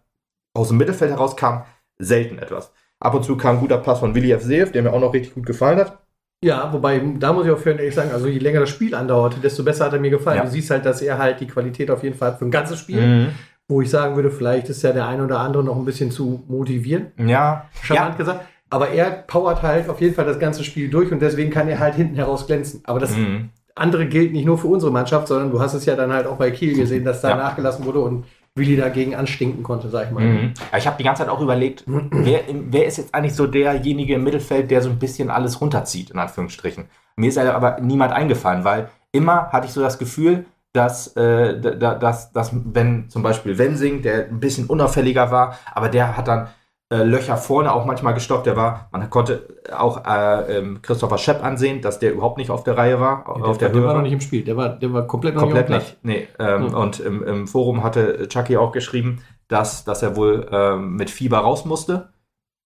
[0.55, 1.65] aus dem Mittelfeld heraus kam
[1.99, 2.73] selten etwas.
[3.01, 4.43] Ab und zu kam ein guter Pass von Willi F.
[4.43, 5.99] Seev, der mir auch noch richtig gut gefallen hat.
[6.45, 9.41] Ja, wobei, da muss ich auch für ehrlich sagen, also je länger das Spiel andauerte,
[9.41, 10.39] desto besser hat er mir gefallen.
[10.39, 10.45] Ja.
[10.45, 12.79] Du siehst halt, dass er halt die Qualität auf jeden Fall hat für ein ganzes
[12.79, 13.29] Spiel, Mhm.
[13.69, 16.45] wo ich sagen würde, vielleicht ist ja der ein oder andere noch ein bisschen zu
[16.47, 18.19] motivieren, Ja, charmant ja.
[18.19, 18.47] gesagt.
[18.69, 21.79] Aber er powert halt auf jeden Fall das ganze Spiel durch und deswegen kann er
[21.79, 22.81] halt hinten heraus glänzen.
[22.85, 23.51] Aber das Mhm.
[23.75, 26.37] andere gilt nicht nur für unsere Mannschaft, sondern du hast es ja dann halt auch
[26.37, 27.37] bei Kiel gesehen, dass da Ja.
[27.37, 28.25] nachgelassen wurde und
[28.57, 30.25] Willi dagegen anstinken konnte, sag ich mal.
[30.25, 30.55] Mhm.
[30.73, 34.15] Ja, ich habe die ganze Zeit auch überlegt, wer, wer ist jetzt eigentlich so derjenige
[34.15, 36.87] im Mittelfeld, der so ein bisschen alles runterzieht, in Anführungsstrichen.
[37.17, 41.95] Mir ist aber niemand eingefallen, weil immer hatte ich so das Gefühl, dass, äh, da-
[41.95, 46.49] dass, dass wenn zum Beispiel Wensing, der ein bisschen unauffälliger war, aber der hat dann
[46.89, 48.47] äh, Löcher vorne auch manchmal gestoppt.
[48.47, 52.63] Der war, man konnte auch äh, ähm, Christopher Schepp ansehen, dass der überhaupt nicht auf
[52.63, 54.93] der Reihe war, auf der, der Höhe war noch nicht im Spiel, der war, der
[54.93, 56.05] war komplett noch Komplett nicht.
[56.05, 56.05] nicht.
[56.05, 56.29] Nee.
[56.39, 56.75] Ähm, Hm.
[56.75, 61.39] Und im, im Forum hatte Chucky auch geschrieben, dass, dass er wohl ähm, mit Fieber
[61.39, 62.11] raus musste.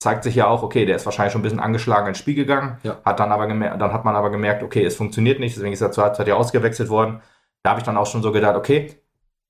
[0.02, 2.78] Zeigt sich ja auch, okay, der ist wahrscheinlich schon ein bisschen angeschlagen ins Spiel gegangen.
[2.82, 2.98] Ja.
[3.04, 5.82] Hat dann aber gemerkt, dann hat man aber gemerkt, okay, es funktioniert nicht, deswegen ist
[5.82, 7.20] er zur Halbzeit ja ausgewechselt worden.
[7.62, 8.96] Da habe ich dann auch schon so gedacht, okay,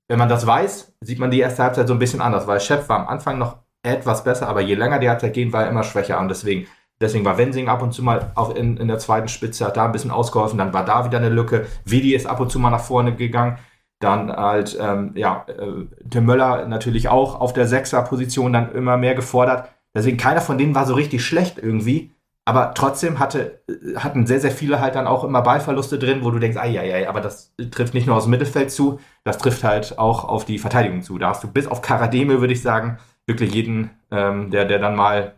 [0.09, 2.89] wenn man das weiß, sieht man die erste Halbzeit so ein bisschen anders, weil Chef
[2.89, 5.85] war am Anfang noch etwas besser, aber je länger die Halbzeit ging, war er immer
[5.85, 6.19] schwächer.
[6.21, 6.67] Und deswegen,
[7.01, 9.85] deswegen war Wensing ab und zu mal auf in, in der zweiten Spitze, hat da
[9.87, 12.71] ein bisschen ausgeholfen, dann war da wieder eine Lücke, Vidi ist ab und zu mal
[12.71, 13.59] nach vorne gegangen,
[14.01, 19.15] dann halt, ähm, ja, äh, Tim Möller natürlich auch auf der Sechser-Position dann immer mehr
[19.15, 22.15] gefordert, deswegen keiner von denen war so richtig schlecht irgendwie,
[22.47, 26.31] aber trotzdem hatte, äh, hatten sehr, sehr viele halt dann auch immer Ballverluste drin, wo
[26.31, 29.39] du denkst, ai, ai, ai, aber das trifft nicht nur aus dem Mittelfeld zu, das
[29.39, 31.19] trifft halt auch auf die Verteidigung zu.
[31.19, 32.99] Da hast du bis auf Karademe, würde ich sagen,
[33.31, 35.37] wirklich jeden, ähm, der, der dann mal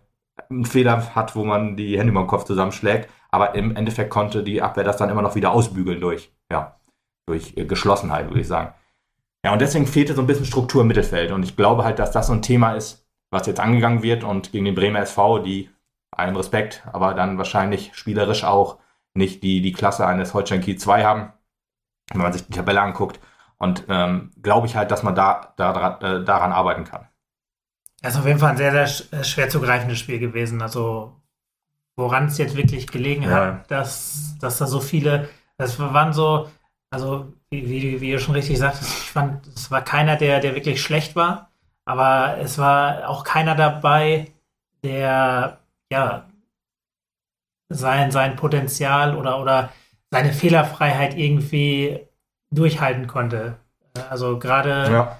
[0.49, 3.09] einen Fehler hat, wo man die Hände über den Kopf zusammenschlägt.
[3.31, 6.77] Aber im Endeffekt konnte die Abwehr das dann immer noch wieder ausbügeln durch, ja,
[7.27, 8.75] durch äh, Geschlossenheit, würde ich sagen.
[9.45, 11.33] Ja, und deswegen fehlte so ein bisschen Struktur im Mittelfeld.
[11.33, 14.53] Und ich glaube halt, dass das so ein Thema ist, was jetzt angegangen wird und
[14.53, 15.71] gegen den Bremer SV, die
[16.11, 18.79] allen Respekt, aber dann wahrscheinlich spielerisch auch
[19.15, 21.33] nicht die, die Klasse eines Holstein Kiel 2 haben,
[22.13, 23.21] wenn man sich die Tabelle anguckt.
[23.59, 27.09] Und ähm, glaube ich halt, dass man da, da äh, daran arbeiten kann.
[28.03, 30.61] Das ist auf jeden Fall ein sehr, sehr äh, schwer zu greifendes Spiel gewesen.
[30.61, 31.17] Also,
[31.97, 33.31] woran es jetzt wirklich gelegen Ja.
[33.31, 36.51] hat, dass, dass da so viele, das waren so,
[36.91, 40.55] also, wie, wie, wie ihr schon richtig sagtest, ich fand, es war keiner, der, der
[40.55, 41.51] wirklich schlecht war,
[41.85, 44.33] aber es war auch keiner dabei,
[44.85, 45.61] der,
[45.93, 46.29] ja,
[47.69, 49.71] sein, sein Potenzial oder, oder
[50.11, 52.01] seine Fehlerfreiheit irgendwie
[52.51, 53.57] durchhalten konnte.
[54.11, 54.91] Also, gerade.
[54.93, 55.19] Ja.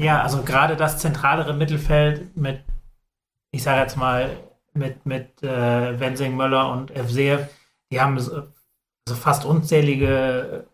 [0.00, 2.62] Ja, also gerade das zentralere Mittelfeld mit,
[3.50, 4.30] ich sage jetzt mal,
[4.72, 7.48] mit, mit äh, Wensing, Möller und Evseev,
[7.90, 8.36] die haben so,
[9.06, 10.68] also fast unzählige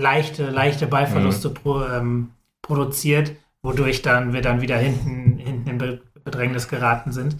[0.00, 6.00] leichte, leichte Ballverluste pro, ähm, produziert, wodurch dann wir dann wieder hinten, hinten in Be
[6.24, 7.36] Bedrängnis geraten sind.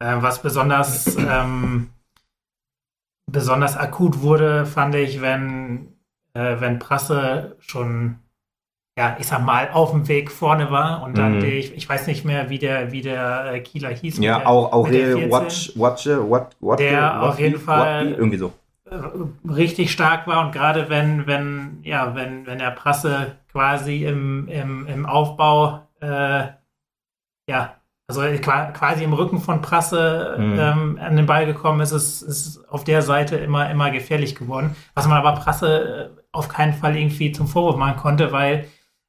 [0.00, 1.90] Äh, was besonders, ähm,
[3.26, 5.94] besonders akut wurde, fand ich, wenn,
[6.34, 8.18] äh, wenn Prasse schon
[8.98, 11.44] ja, ich sag mal, auf dem Weg vorne war und dann, Mhm.
[11.44, 14.18] ich, ich weiß nicht mehr, wie der, wie der äh, Kieler hieß.
[14.18, 18.12] Ja, der, auch mit der Aurel 14, Watch, Watch, What, What, Der auf jeden Fall-
[18.18, 18.52] irgendwie so.
[19.48, 24.86] richtig stark war und gerade wenn, wenn, ja, wenn, wenn der Prasse quasi im, im,
[24.86, 26.44] im Aufbau, äh,
[27.48, 27.74] ja,
[28.08, 30.58] also qua- quasi im Rücken von Prasse Mhm.
[30.58, 34.74] ähm, an den Ball gekommen ist, ist, ist auf der Seite immer, immer gefährlich geworden.
[34.94, 38.64] Was man aber Prasse äh, auf keinen Fall irgendwie zum Vorwurf machen konnte, weil,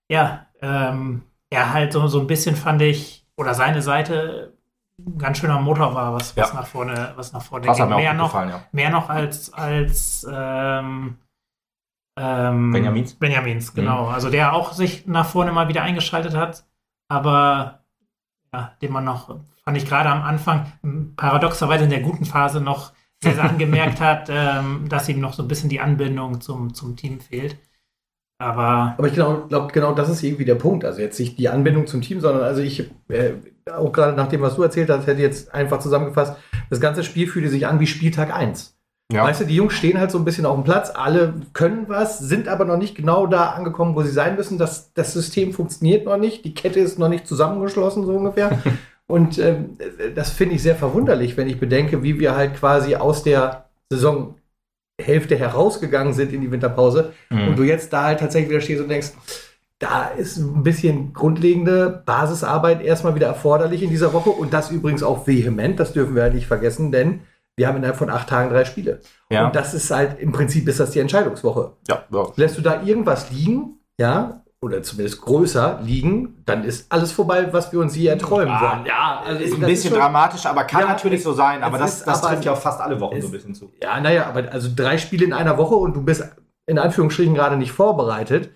[0.09, 4.57] ja, ähm, er halt so, so ein bisschen fand ich, oder seine Seite
[4.99, 6.55] ein ganz schöner Motor war, was, was Ja.
[6.55, 7.89] nach vorne, was nach vorne ging.
[7.95, 8.63] Mehr noch, gefallen, ja.
[8.71, 11.17] mehr noch als, als ähm,
[12.17, 13.15] ähm, Benjamins?
[13.15, 14.07] Benjamins, genau.
[14.07, 16.65] Also der auch sich nach vorne mal wieder eingeschaltet hat,
[17.07, 17.85] aber
[18.53, 22.91] ja, den man noch, fand ich gerade am Anfang, paradoxerweise in der guten Phase noch
[23.23, 26.97] sehr, sehr angemerkt hat, ähm, dass ihm noch so ein bisschen die Anbindung zum, zum
[26.97, 27.57] Team fehlt.
[28.39, 30.85] Aber Aber ich glaube, glaub, genau das ist irgendwie der Punkt.
[30.85, 33.33] Also jetzt nicht die Anbindung zum Team, sondern also ich, äh,
[33.71, 36.35] auch gerade nach dem, was du erzählt hast, hätte ich jetzt einfach zusammengefasst,
[36.69, 38.75] das ganze Spiel fühlte sich an wie Spieltag 1.
[39.11, 39.23] Ja.
[39.23, 42.19] Weißt du, die Jungs stehen halt so ein bisschen auf dem Platz, alle können was,
[42.19, 44.59] sind aber noch nicht genau da angekommen, wo sie sein müssen.
[44.59, 48.59] Das, das System funktioniert noch nicht, die Kette ist noch nicht zusammengeschlossen, so ungefähr.
[49.07, 49.77] Und ähm,
[50.13, 53.65] das finde ich sehr verwunderlich, wenn ich bedenke, wie wir halt quasi aus der
[54.99, 57.49] Saisonhälfte herausgegangen sind in die Winterpause Mhm.
[57.49, 59.11] und du jetzt da halt tatsächlich wieder stehst und denkst,
[59.79, 65.03] da ist ein bisschen grundlegende Basisarbeit erstmal wieder erforderlich in dieser Woche und das übrigens
[65.03, 67.21] auch vehement, das dürfen wir halt nicht vergessen, denn
[67.55, 68.99] wir haben innerhalb von acht Tagen drei Spiele.
[69.29, 69.45] Ja.
[69.47, 71.73] Und das ist halt, im Prinzip ist das die Entscheidungswoche.
[71.87, 72.27] ja, ja.
[72.35, 77.71] Lässt du da irgendwas liegen, ja, oder zumindest größer liegen, dann ist alles vorbei, was
[77.71, 78.85] wir uns je erträumen Ah, wollen.
[78.85, 81.63] Ja, also Ist ein bisschen schon- dramatisch, aber kann Ja, natürlich so sein.
[81.63, 83.71] Aber das, ist das aber- trifft ja auf fast alle Wochen so ein bisschen zu.
[83.81, 86.27] Ja, naja, aber also drei Spiele in einer Woche und du bist
[86.67, 88.51] in Anführungsstrichen gerade nicht vorbereitet,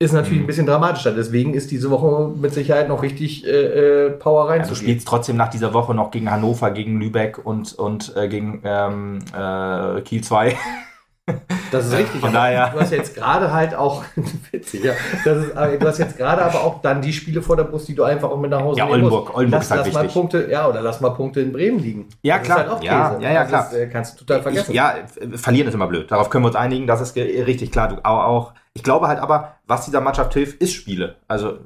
[0.00, 0.44] ist natürlich Mhm.
[0.44, 1.10] ein bisschen dramatischer.
[1.10, 4.76] Deswegen ist diese Woche mit Sicherheit noch richtig äh, äh, Power Ja, du reinzugehen.
[4.90, 9.18] spielst trotzdem nach dieser Woche noch gegen Hannover, gegen Lübeck und, und äh, gegen ähm,
[9.36, 10.56] äh, Kiel 2.
[11.70, 12.20] das ist richtig.
[12.20, 14.04] Von aber daher- Du hast jetzt gerade halt auch,
[14.50, 14.92] witzig, ja,
[15.24, 17.88] das ist, aber du hast jetzt gerade aber auch dann die Spiele vor der Brust,
[17.88, 19.36] die du einfach auch mit nach Hause Ja, nehmen Oldenburg- musst.
[19.36, 20.14] Oldenburg lass, ist halt lass mal wichtig.
[20.14, 22.08] Punkte, ja, oder lass mal Punkte in Bremen liegen.
[22.22, 22.58] Ja, Das klar.
[22.58, 23.22] Ist halt auch Ja, Käse.
[23.22, 23.66] ja, ja, Das klar.
[23.66, 24.70] Ist, äh, kannst du total vergessen.
[24.70, 26.10] Ich, ja, f- verlieren ist immer blöd.
[26.10, 27.88] Darauf können wir uns einigen, das ist richtig klar.
[27.88, 31.16] Du, auch, auch, ich glaube halt aber, was dieser Mannschaft hilft, ist Spiele.
[31.28, 31.58] Also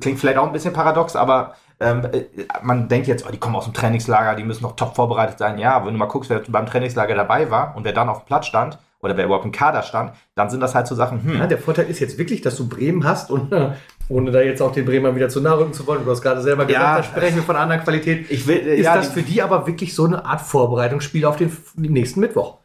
[0.00, 2.24] klingt vielleicht auch ein bisschen paradox, aber ähm, äh,
[2.62, 5.58] man denkt jetzt, oh, die kommen aus dem Trainingslager, die müssen noch top vorbereitet sein.
[5.58, 8.26] Ja, wenn du mal guckst, wer beim Trainingslager dabei war und wer dann auf dem
[8.26, 11.38] Platz stand oder wer überhaupt im Kader stand, dann sind das halt so Sachen, hm,
[11.38, 13.50] Ja, der Vorteil ist jetzt wirklich, dass du Bremen hast und
[14.10, 16.42] ohne da jetzt auch den Bremer wieder zu nahe rücken zu wollen, du hast gerade
[16.42, 16.96] selber gesagt, Ja.
[16.96, 18.30] da sprechen wir von einer anderen Qualität.
[18.30, 21.36] ich will, äh, Ist ja, das für die aber wirklich so eine Art Vorbereitungsspiel auf
[21.36, 22.58] den nächsten Mittwoch?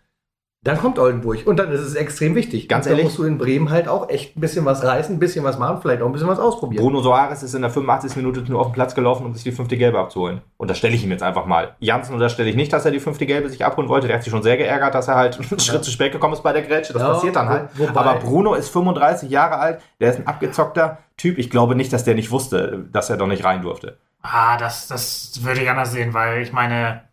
[0.66, 2.68] Dann kommt Oldenburg und dann ist es extrem wichtig.
[2.68, 3.06] Ganz Und da ehrlich?
[3.06, 5.78] musst du in Bremen halt auch echt ein bisschen was reißen, ein bisschen was machen,
[5.82, 6.82] vielleicht auch ein bisschen was ausprobieren.
[6.84, 8.16] Bruno Soares ist in der 85.
[8.18, 10.42] Minute nur auf den Platz gelaufen, um sich die fünfte Gelbe abzuholen.
[10.58, 11.76] Und das stelle ich ihm jetzt einfach mal.
[11.80, 14.08] Janssen unterstelle ich nicht, dass er die fünfte Gelbe sich abholen wollte.
[14.08, 16.42] Der hat sich schon sehr geärgert, dass er halt einen Schritt zu spät gekommen ist
[16.42, 16.94] bei der Grätsche.
[16.94, 17.70] Das Ja, passiert dann halt.
[17.76, 21.38] wo- wobei- Aber Bruno ist 35 Jahre alt, der ist ein abgezockter Typ.
[21.38, 24.00] Ich glaube nicht, dass der nicht wusste, dass er doch nicht rein durfte.
[24.24, 27.04] ah, das, das würde ich anders sehen, weil ich meine,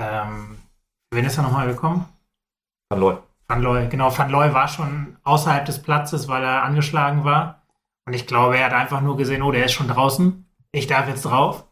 [0.00, 0.58] ähm,
[1.12, 2.06] wen ist er nochmal gekommen?
[2.88, 3.18] Van Looy.
[3.48, 7.62] Van Looy, genau, Van Looy war schon außerhalb des Platzes, weil er angeschlagen war.
[8.06, 10.48] Und ich glaube, er hat einfach nur gesehen, oh, der ist schon draußen.
[10.72, 11.64] Ich darf jetzt drauf.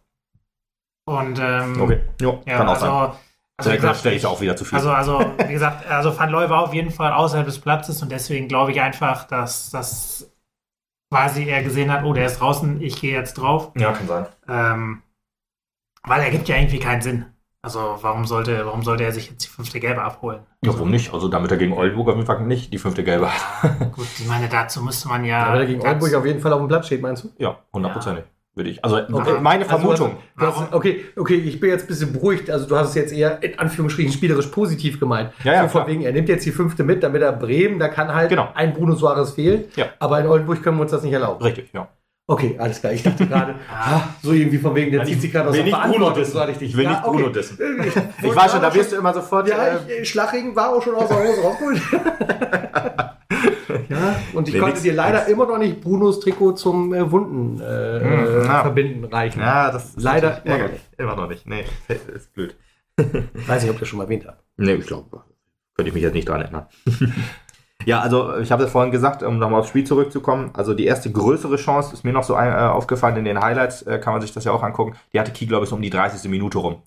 [1.07, 3.12] Und ähm, Okay, jo, ja, kann auch also, sein.
[3.59, 4.79] also, wie gesagt, stelle ich auch wieder zu viel.
[4.79, 8.11] Also, also, wie gesagt, also Van Looy war auf jeden Fall außerhalb des Platzes und
[8.11, 10.33] deswegen glaube ich einfach, dass das
[11.12, 13.70] quasi er gesehen hat, oh, der ist draußen, ich gehe jetzt drauf.
[13.77, 14.27] ja, kann sein.
[14.48, 15.03] Ähm,
[16.03, 17.27] weil er gibt ja irgendwie keinen Sinn.
[17.64, 20.40] Also warum sollte, warum sollte er sich jetzt die fünfte Gelbe abholen?
[20.64, 21.12] Ja, warum nicht?
[21.14, 23.92] Also damit er gegen Oldenburg auf jeden Fall nicht die fünfte Gelbe hat.
[23.92, 25.46] Gut, ich meine, dazu müsste man ja.
[25.46, 27.31] Ja, wenn er gegen Oldenburg auf jeden Fall auf dem Platz steht, meinst du?
[27.38, 28.24] Ja, hundertprozentig.
[28.57, 28.85] Würde ich.
[28.85, 29.40] Also Okay.
[29.40, 30.16] meine Also, Vermutung.
[30.38, 30.68] du hast, Warum?
[30.74, 32.48] okay, okay, ich bin jetzt ein bisschen beruhigt.
[32.50, 35.33] Also du hast es jetzt eher in Anführungsstrichen spielerisch positiv gemeint.
[35.42, 37.88] Ja, ja, so von wegen, er nimmt jetzt die fünfte mit, damit er Bremen, da
[37.88, 38.48] kann halt Genau.
[38.55, 39.64] ein Bruno Suarez fehlen.
[39.74, 39.87] Ja.
[39.98, 41.42] Aber in Oldenburg können wir uns das nicht erlauben.
[41.42, 41.88] Richtig, ja.
[42.26, 42.92] Okay, alles klar.
[42.94, 45.64] Ich dachte gerade, ah, so irgendwie von wegen, der zieht ich sich gerade aus will
[45.64, 46.22] der nicht Bruno Verantwortung.
[46.22, 46.32] dissen.
[46.32, 47.02] So hatte ich will nicht.
[47.02, 47.58] Bruno dissen.
[48.22, 49.46] Ich, war schon, da wirst du immer sofort.
[49.48, 51.82] Ja, äh, ich, Schlachring war auch schon aus der Hose rausgeholt.
[53.90, 57.64] ja, und ich konnte dir leider immer noch nicht Brunos Trikot zum äh, Wunden äh,
[58.00, 58.62] Hm, äh, ja.
[58.62, 59.40] verbinden reichen.
[59.40, 60.80] Ja, das ist Leider immer noch ärgerlich.
[60.96, 61.46] Immer noch nicht.
[61.46, 61.64] Nee,
[62.14, 62.56] ist blöd.
[62.96, 64.38] Weiß nicht, ob ich das schon mal erwähnt habe.
[64.56, 65.24] Nee, ich glaube,
[65.74, 66.66] könnte ich mich jetzt nicht dran erinnern.
[67.85, 70.51] Ja, also ich habe es vorhin gesagt, um nochmal aufs Spiel zurückzukommen.
[70.55, 73.83] Also die erste größere Chance ist mir noch so ein, äh, aufgefallen in den Highlights,
[73.83, 74.97] äh, kann man sich das ja auch angucken.
[75.12, 76.31] Die hatte Key, glaube ich, so um die 30.
[76.31, 76.83] Minute rum.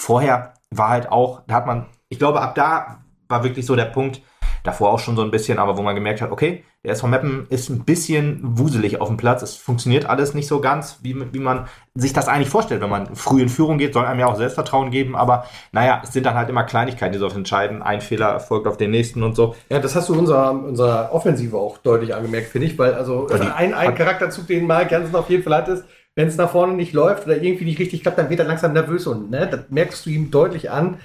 [0.00, 3.86] Vorher war halt auch, da hat man, ich glaube, ab da war wirklich so der
[3.86, 4.20] Punkt,
[4.64, 7.46] davor auch schon so ein bisschen, aber wo man gemerkt hat, okay, der SV Meppen
[7.48, 9.42] ist ein bisschen wuselig auf dem Platz.
[9.42, 13.14] Es funktioniert alles nicht so ganz, wie, wie man sich das eigentlich vorstellt, wenn man
[13.14, 16.34] früh in Führung geht, soll einem ja auch Selbstvertrauen geben, aber naja, es sind dann
[16.34, 17.82] halt immer Kleinigkeiten, die so entscheiden.
[17.82, 19.54] Ein Fehler folgt auf den nächsten und so.
[19.70, 23.54] Ja, das hast du unserer, unserer Offensive auch deutlich angemerkt, finde ich, weil also Ja,
[23.54, 25.84] ein, ein Charakterzug, den Mark Jansen auf jeden Fall hat, ist,
[26.16, 28.72] wenn es nach vorne nicht läuft oder irgendwie nicht richtig klappt, dann wird er langsam
[28.72, 30.98] nervös und ne, das merkst du ihm deutlich an,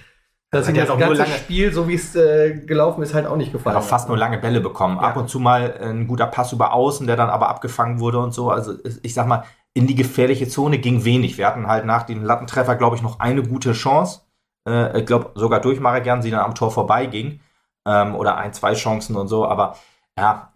[0.51, 3.35] dass hat ihm das ganze lange- Spiel, so wie es äh, gelaufen ist, halt auch
[3.35, 4.97] nicht gefallen Hat auch fast nur lange Bälle bekommen.
[4.99, 5.21] Ab Ja.
[5.21, 8.49] und zu mal ein guter Pass über Außen, der dann aber abgefangen wurde und so.
[8.49, 11.37] Also ich sag mal, in die gefährliche Zone ging wenig.
[11.37, 14.21] Wir hatten halt nach dem Lattentreffer, glaube ich, noch eine gute Chance.
[14.67, 17.41] Äh, ich glaube, sogar durch Marigan, die dann am Tor vorbeiging.
[17.85, 19.45] Ähm, oder ein, zwei Chancen und so.
[19.45, 19.75] Aber
[20.17, 20.51] ja,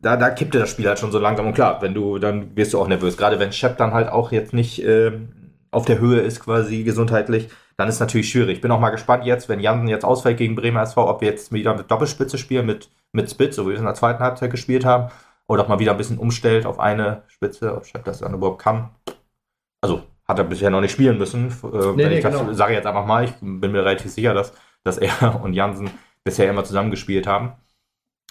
[0.00, 1.46] da, da kippte das Spiel halt schon so langsam.
[1.46, 3.16] Und klar, wenn du, dann wirst du auch nervös.
[3.16, 7.48] Gerade wenn Shep dann halt auch jetzt nicht ähm, auf der Höhe ist, quasi gesundheitlich,
[7.78, 8.56] dann ist es natürlich schwierig.
[8.56, 11.28] Ich bin auch mal gespannt jetzt, wenn Jansen jetzt ausfällt gegen Bremer SV, ob wir
[11.28, 14.18] jetzt wieder mit Doppelspitze spielen, mit, mit Spitz, so wie wir es in der zweiten
[14.18, 15.12] Halbzeit gespielt haben,
[15.46, 18.60] oder ob man wieder ein bisschen umstellt auf eine Spitze, ob Chef das dann überhaupt
[18.60, 18.90] kann.
[19.80, 21.48] Also hat er bisher noch nicht spielen müssen.
[21.48, 22.52] Äh, Nee, nee, ich genau.
[22.52, 25.88] sage jetzt einfach mal, ich bin mir relativ sicher, dass, dass er und Jansen
[26.24, 27.52] bisher immer zusammen gespielt haben.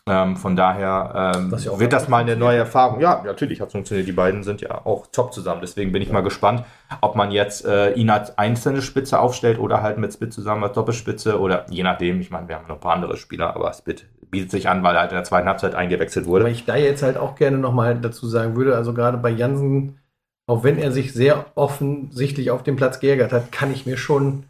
[0.08, 3.00] Ähm, von daher ähm, ja wird das mal eine neue Erfahrung.
[3.00, 4.08] Ja, natürlich hat es funktioniert.
[4.08, 5.62] Die beiden sind ja auch top zusammen.
[5.62, 6.64] Deswegen bin ich mal gespannt,
[7.02, 10.74] ob man jetzt äh, ihn als einzelne Spitze aufstellt oder halt mit Spit zusammen als
[10.74, 12.22] Doppelspitze oder je nachdem.
[12.22, 14.96] Ich meine, wir haben noch ein paar andere Spieler, aber Spit bietet sich an, weil
[14.96, 16.50] er halt in der zweiten Halbzeit eingewechselt Weil wurde.
[16.50, 20.00] ich da jetzt halt auch gerne nochmal dazu sagen würde, also gerade bei Jansen,
[20.48, 24.44] auch wenn er sich sehr offensichtlich auf dem Platz geärgert hat, kann ich mir schon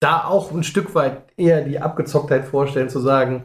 [0.00, 3.44] da auch ein Stück weit eher die Abgezocktheit vorstellen, zu sagen,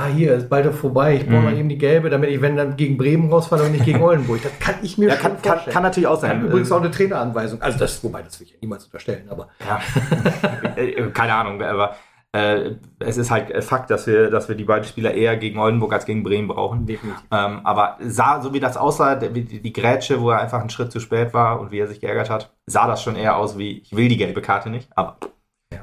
[0.00, 1.44] ah, hier ist bald vorbei, ich brauche Mhm.
[1.44, 4.42] mal eben die gelbe, damit ich, wenn dann gegen Bremen rausfalle und nicht gegen Oldenburg.
[4.42, 5.74] Das kann ich mir Ja, schon kann, kann, vorstellen.
[5.74, 6.46] kann natürlich auch Kann sein.
[6.46, 7.60] übrigens auch eine Traineranweisung.
[7.62, 9.80] Also das, wobei, das will ich ja niemals unterstellen, aber Ja.
[10.76, 11.96] Äh, Keine Ahnung, aber
[12.32, 15.92] äh, es ist halt Fakt, dass wir, dass wir die beiden Spieler eher gegen Oldenburg
[15.92, 16.86] als gegen Bremen brauchen.
[16.86, 17.22] definitiv.
[17.32, 20.92] Ähm, aber sah, so wie das aussah, die, die Grätsche, wo er einfach einen Schritt
[20.92, 23.78] zu spät war und wie er sich geärgert hat, sah das schon eher aus wie,
[23.80, 25.16] ich will die gelbe Karte nicht, aber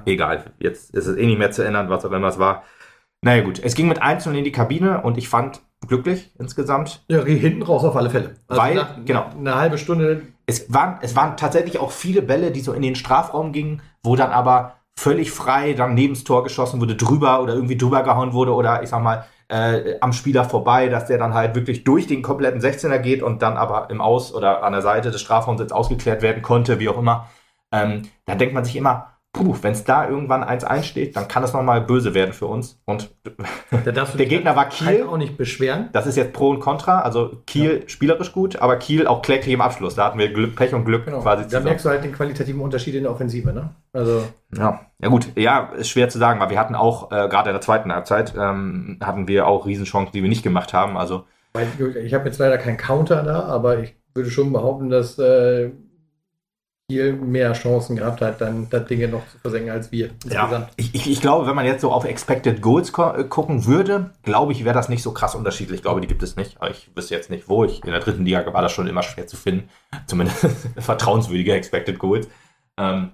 [0.06, 0.46] egal.
[0.60, 2.64] Jetzt ist es eh nicht mehr zu ändern, was auch immer es war.
[3.22, 7.04] Naja gut, es ging mit 1 in die Kabine und ich fand glücklich insgesamt.
[7.08, 8.36] Ja, hinten raus auf alle Fälle.
[8.48, 9.26] Also Weil, nach, genau.
[9.38, 12.96] Eine halbe Stunde Es waren, es waren tatsächlich auch viele Bälle, die so in den
[12.96, 17.54] Strafraum gingen, wo dann aber völlig frei dann neben das Tor geschossen wurde, drüber oder
[17.54, 21.34] irgendwie drüber gehauen wurde oder ich sag mal äh, am Spieler vorbei, dass der dann
[21.34, 24.82] halt wirklich durch den kompletten 16er geht und dann aber im Aus oder an der
[24.82, 27.30] Seite des Strafraums jetzt ausgeklärt werden konnte, wie auch immer.
[27.72, 31.44] Ähm, da denkt man sich immer, puh, wenn es da irgendwann 1-1 steht, dann kann
[31.44, 32.80] es nochmal böse werden für uns.
[32.86, 33.10] Und
[33.86, 35.04] Der Gegner war halt Kiel.
[35.04, 35.90] auch nicht beschweren.
[35.94, 37.02] das ist jetzt Pro und Contra.
[37.02, 39.96] Also Kiel spielerisch gut, aber Kiel auch kläglich im Abschluss.
[39.96, 41.20] Da hatten wir Glück, Pech und Glück Genau.
[41.22, 41.66] quasi Da zusammen.
[41.66, 43.70] merkst du halt den qualitativen Unterschied in der Offensive, ne?
[43.94, 44.24] Also,
[44.58, 47.54] Ja, ja gut, ja, ist schwer zu sagen, weil wir hatten auch, äh, gerade in
[47.54, 50.98] der zweiten Halbzeit, ähm, hatten wir auch Riesenchancen, die wir nicht gemacht haben.
[50.98, 51.68] Also, weil,
[52.04, 55.72] ich habe jetzt leider keinen Counter da, aber ich würde schon behaupten, dass äh,
[56.90, 60.70] Kiel mehr Chancen gehabt hat, dann das Ding noch zu versenken als wir insgesamt.
[60.78, 64.54] ich, ich, ich glaube, wenn man jetzt so auf Expected Goals äh, gucken würde, glaube
[64.54, 65.80] ich, wäre das nicht so krass unterschiedlich.
[65.80, 66.56] Ich glaube, die gibt es nicht.
[66.62, 67.66] Aber ich wüsste jetzt nicht, wo.
[67.66, 69.70] Ich, in der dritten Liga war das schon immer schwer zu finden.
[70.06, 70.46] Zumindest
[70.78, 72.30] vertrauenswürdige Expected Goals.
[72.78, 73.12] Ähm,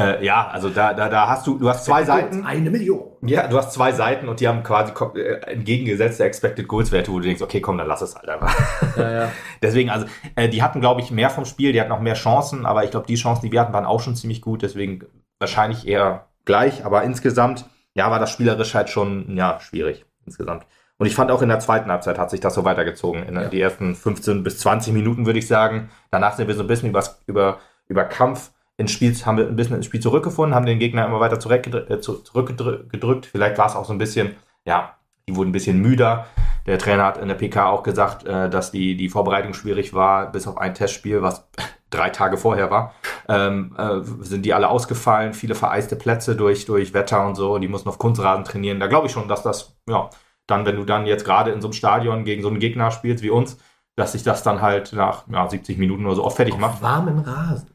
[0.00, 2.44] äh, ja, also da, da, da hast du, du hast zwei Seiten.
[2.44, 3.12] Eine Million.
[3.22, 7.18] Ja, du hast zwei Seiten und die haben quasi äh, entgegengesetzte Expected Goals Werte, wo
[7.18, 8.54] du denkst, okay, komm, dann lass es halt einfach.
[8.96, 9.32] Ja, ja.
[9.62, 12.66] Deswegen, also, äh, die hatten, glaube ich, mehr vom Spiel, die hatten auch mehr Chancen,
[12.66, 15.04] aber ich glaube, die Chancen, die wir hatten, waren auch schon ziemlich gut, deswegen
[15.38, 20.64] wahrscheinlich eher gleich, aber insgesamt, ja, war das spielerisch halt schon, ja, schwierig, insgesamt.
[20.98, 23.22] Und ich fand auch in der zweiten Halbzeit hat sich das so weitergezogen.
[23.22, 23.48] In Ja.
[23.48, 25.88] die ersten 15 bis 20 Minuten, würde ich sagen.
[26.10, 27.58] Danach sind wir so ein bisschen übers, über,
[27.88, 31.20] über Kampf ins Spiel, haben wir ein bisschen ins Spiel zurückgefunden, haben den Gegner immer
[31.20, 31.90] weiter zurückgedrückt.
[31.90, 33.26] Äh, zu- zurückgedrückt.
[33.26, 34.96] Vielleicht war es auch so ein bisschen, ja,
[35.28, 36.26] die wurden ein bisschen müder.
[36.66, 40.32] Der Trainer hat in der PK auch gesagt, äh, dass die, die Vorbereitung schwierig war,
[40.32, 41.48] bis auf ein Testspiel, was
[41.90, 42.94] drei Tage vorher war.
[43.28, 47.58] Ähm, äh, sind die alle ausgefallen, viele vereiste Plätze durch, durch Wetter und so.
[47.58, 48.80] Die mussten auf Kunstrasen trainieren.
[48.80, 50.10] Da glaube ich schon, dass das, ja,
[50.46, 53.22] dann, wenn du dann jetzt gerade in so einem Stadion gegen so einen Gegner spielst
[53.22, 53.58] wie uns,
[53.96, 56.80] dass sich das dann halt nach ja, 70 Minuten oder so auch fertig macht.
[56.82, 57.68] Warmen Rasen.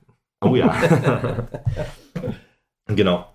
[0.46, 0.74] Oh ja.
[2.88, 3.26] genau.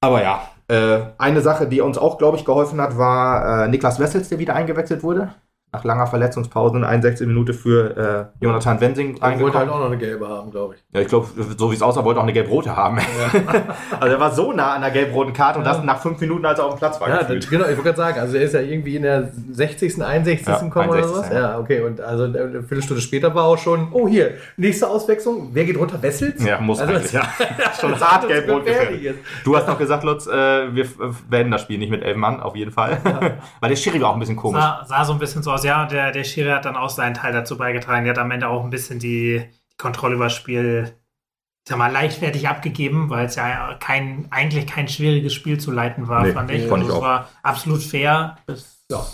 [0.00, 3.98] Aber ja, äh, eine Sache, die uns auch, glaube ich, geholfen hat, war äh, Niklas
[3.98, 5.34] Wessels, der wieder eingewechselt wurde.
[5.70, 9.70] Nach langer Verletzungspause in 61 Minute für äh, Jonathan Wensing Ich wollte halt reingekommen.
[9.70, 10.84] auch noch eine gelbe haben, glaube ich.
[10.94, 11.28] Ja, ich glaube,
[11.58, 12.98] so wie es aussah, wollte er auch eine gelb-rote haben.
[14.00, 16.58] also er war so nah an der gelb-roten Karte und das nach fünf Minuten, als
[16.58, 17.08] er auf dem Platz war.
[17.10, 17.42] Ja, gefühlt.
[17.42, 20.46] das, genau, ich wollte gerade sagen, also er ist ja irgendwie in der 60., 61.
[20.46, 21.30] Ja, gekommen oder 61., sowas.
[21.32, 21.38] ja.
[21.38, 25.64] Ja, okay, und also eine Viertelstunde später war auch schon, oh hier, nächste Auswechslung, wer
[25.64, 26.00] geht runter?
[26.02, 26.42] Wessels?
[26.42, 27.22] Ja, muss Also, eigentlich, ja.
[27.80, 28.62] Schon hart gelb-rot.
[29.44, 30.86] Du hast noch gesagt, Lutz, äh, wir
[31.28, 32.98] beenden das Spiel nicht mit elf Mann, auf jeden Fall.
[33.60, 34.60] Weil der Schiri war auch ein bisschen komisch.
[34.60, 35.64] Sah, sah so ein bisschen so aus.
[35.64, 38.04] Ja, und der, der Schiri hat dann auch seinen Teil dazu beigetragen.
[38.04, 40.92] Der hat am Ende auch ein bisschen die, die Kontrolle über das Spiel,
[41.64, 46.08] ich sag mal, leichtfertig abgegeben, weil es ja kein, eigentlich kein schwieriges Spiel zu leiten
[46.08, 46.66] war, Nee, fand ich.
[46.66, 47.02] fand ich Also auch.
[47.02, 48.36] es war absolut fair.
[48.46, 49.04] Bis, Ja.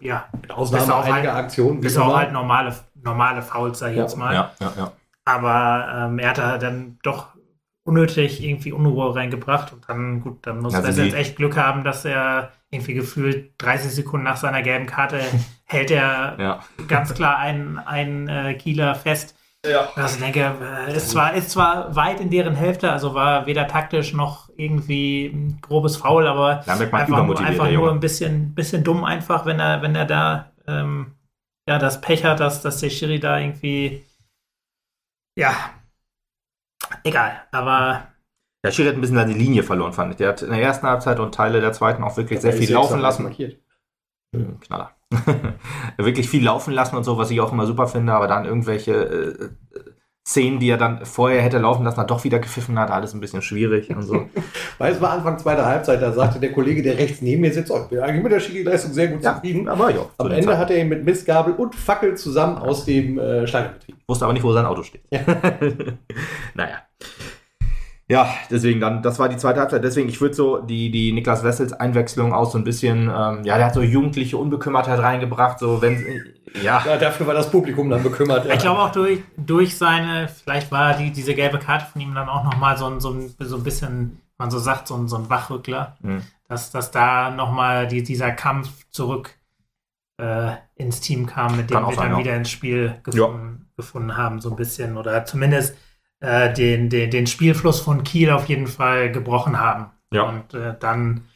[0.00, 1.80] ja, Mit Ausnahme Bis auf einiger halt- Aktionen.
[1.80, 4.02] bis auch halt normale, normale Fouls, sag ich Ja.
[4.02, 4.32] jetzt mal.
[4.34, 4.92] Ja, ja, ja.
[5.24, 7.28] Aber ähm, er hat da dann doch
[7.84, 11.82] unnötig irgendwie Unruhe reingebracht und dann, gut, dann muss Also er jetzt echt Glück haben,
[11.84, 15.20] dass er irgendwie gefühlt 30 Sekunden nach seiner gelben Karte
[15.72, 16.64] hält er ja.
[16.88, 19.36] ganz klar einen, einen äh, Kieler fest.
[19.64, 19.88] Ja.
[19.94, 20.56] Also ich denke,
[20.88, 25.26] äh, ist zwar, ist zwar weit in deren Hälfte, also war weder taktisch noch irgendwie
[25.26, 29.60] ein grobes Foul, aber man einfach, nur, einfach nur ein bisschen, bisschen dumm einfach, wenn
[29.60, 31.14] er, wenn er da ähm,
[31.68, 34.04] ja, das Pech hat, dass, dass der Schiri da irgendwie
[35.38, 35.54] ja,
[37.04, 38.08] egal, aber
[38.64, 40.16] Der Schiri hat ein bisschen seine Linie verloren, fand ich.
[40.18, 43.00] Der hat in der ersten Halbzeit und Teile der zweiten auch wirklich sehr viel laufen
[43.00, 43.24] lassen.
[43.24, 43.58] Markiert.
[44.60, 44.94] Knaller.
[45.96, 48.92] wirklich viel laufen lassen und so, was ich auch immer super finde, aber dann irgendwelche
[48.92, 49.48] äh,
[50.24, 53.20] Szenen, die er dann vorher hätte laufen lassen, hat doch wieder gepfiffen hat, alles ein
[53.20, 54.26] bisschen schwierig und so.
[54.78, 57.72] Weil es war Anfang zweiter Halbzeit, da sagte der Kollege, der rechts neben mir sitzt,
[57.72, 59.68] oh, ich bin eigentlich mit der Schiri-Leistung sehr gut zufrieden.
[59.68, 60.06] aber ja.
[60.18, 63.98] Am Ende hat er ihn mit Mistgabel und Fackel zusammen aus dem äh, Stadion getrieben.
[64.06, 65.02] Wusste aber nicht, wo sein Auto steht.
[66.54, 66.78] naja.
[68.12, 69.82] Ja, deswegen dann, das war die zweite Halbzeit.
[69.82, 73.56] Deswegen, ich würde so die, die Niklas Wessels Einwechslung auch so ein bisschen, ähm, ja,
[73.56, 76.04] der hat so jugendliche Unbekümmertheit reingebracht, so wenn,
[76.62, 76.84] ja.
[76.84, 78.44] Ja, dafür war das Publikum dann bekümmert.
[78.52, 82.28] Ich glaube auch durch, durch seine, vielleicht war die, diese gelbe Karte von ihm dann
[82.28, 85.16] auch nochmal so ein, so, ein, so ein bisschen, man so sagt, so ein, so
[85.16, 86.20] ein Wachrückler, Mhm.
[86.48, 89.30] dass, dass da nochmal die, dieser Kampf zurück
[90.18, 92.18] äh, ins Team kam, mit dem wir sein, dann ja.
[92.18, 94.98] wieder ins Spiel gefunden, gefunden haben, so ein bisschen.
[94.98, 95.76] Oder zumindest
[96.22, 99.90] äh, den, den, den Spielfluss von Kiel auf jeden Fall gebrochen haben.
[100.12, 100.22] Ja.
[100.22, 101.26] Und äh, dann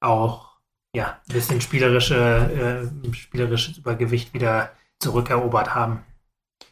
[0.00, 0.56] auch
[0.94, 6.04] ja, ein bisschen spielerische, äh, spielerisches Übergewicht wieder zurückerobert haben.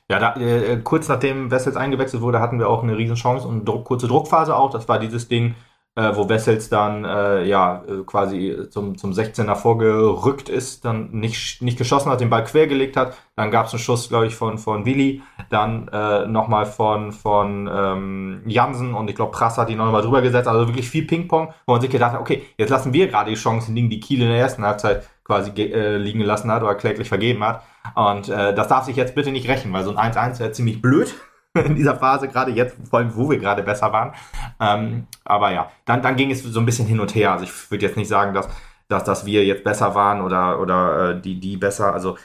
[0.08, 3.64] Ja, da, äh, kurz nachdem Wessels eingewechselt wurde, hatten wir auch eine Riesenchance und eine
[3.64, 4.70] Druck, kurze Druckphase auch.
[4.70, 5.54] Das war dieses Ding,
[5.96, 11.62] äh, wo Wessels dann äh, ja äh, quasi zum, zum 16er vorgerückt ist, dann nicht,
[11.62, 13.16] nicht geschossen hat, den Ball quergelegt hat.
[13.37, 17.70] Dann gab es einen Schuss, glaube ich, von, von Willi, dann äh, nochmal von, von
[17.72, 20.48] ähm, Jansen und ich glaube, Prass hat ihn nochmal drüber gesetzt.
[20.48, 23.37] Also wirklich viel Ping-Pong, wo man sich gedacht hat, okay, jetzt lassen wir gerade die
[23.37, 27.09] Chancen liegen, die Kiel in der ersten Halbzeit quasi äh, liegen gelassen hat oder kläglich
[27.09, 27.62] vergeben hat.
[27.94, 30.83] Und äh, das darf sich jetzt bitte nicht rächen, weil so ein 1-1 wäre ziemlich
[30.83, 31.14] blöd
[31.64, 34.12] in dieser Phase, gerade jetzt, vor allem, wo wir gerade besser waren.
[34.61, 37.33] Ähm, aber ja, dann, dann ging es so ein bisschen hin und her.
[37.33, 38.49] Also ich würde jetzt nicht sagen, dass,
[38.88, 41.95] dass, dass wir jetzt besser waren oder, oder äh, die, die besser.
[41.95, 42.17] Also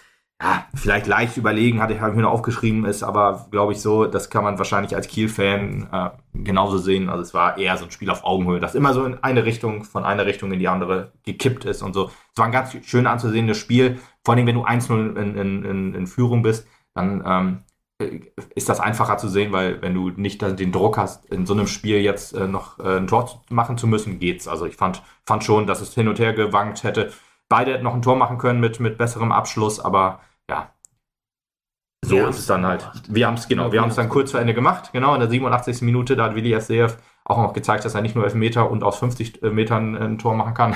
[0.42, 4.30] ja, vielleicht leicht überlegen, hatte ich, mir noch aufgeschrieben, ist aber, glaube ich, so, das
[4.30, 7.10] kann man wahrscheinlich als Kiel-Fan äh, genauso sehen.
[7.10, 9.84] Also es war eher so ein Spiel auf Augenhöhe, das immer so in eine Richtung,
[9.84, 12.06] von einer Richtung in die andere gekippt ist und so.
[12.06, 16.08] Es war ein ganz schön anzusehendes Spiel, vor allem wenn du 1-0 in, in, in,
[16.08, 17.68] Führung bist, dann ähm, äh,
[18.55, 21.67] ist das einfacher zu sehen, weil wenn du nicht den Druck hast, in so einem
[21.67, 24.47] Spiel jetzt äh, noch äh, ein Tor machen zu müssen, geht's.
[24.47, 27.12] Also ich fand, fand schon, dass es hin und her gewankt hätte.
[27.49, 30.73] Beide hätten noch ein Tor machen können mit, mit besserem Abschluss, aber ja.
[32.05, 32.79] So Wir ist es dann halt.
[32.81, 33.03] gemacht.
[33.09, 34.91] Wir haben es, genau, Ja, wir haben es dann kurz vor Ende gemacht.
[34.93, 35.81] Genau, in der 87.
[35.81, 38.97] Minute, da hat Willi SDF auch noch gezeigt, dass er nicht nur Elfmeter und aus
[38.99, 40.75] 50 Metern ein Tor machen kann,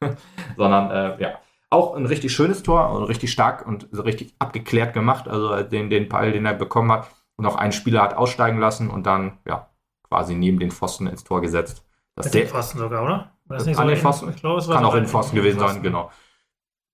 [0.56, 1.38] sondern äh, ja,
[1.72, 5.26] auch ein richtig schönes Tor und richtig stark und so richtig abgeklärt gemacht.
[5.28, 8.90] Also den, den Ball, den er bekommen hat und auch einen Spieler hat aussteigen lassen
[8.90, 9.68] und dann ja
[10.08, 11.84] quasi neben den Pfosten ins Tor gesetzt.
[12.14, 13.32] Das sehr, den Pfosten sogar, oder?
[13.46, 14.30] War das An so den in- Pfosten?
[14.30, 16.10] Ich glaube, es war kann auch in Pfosten gewesen sein, genau.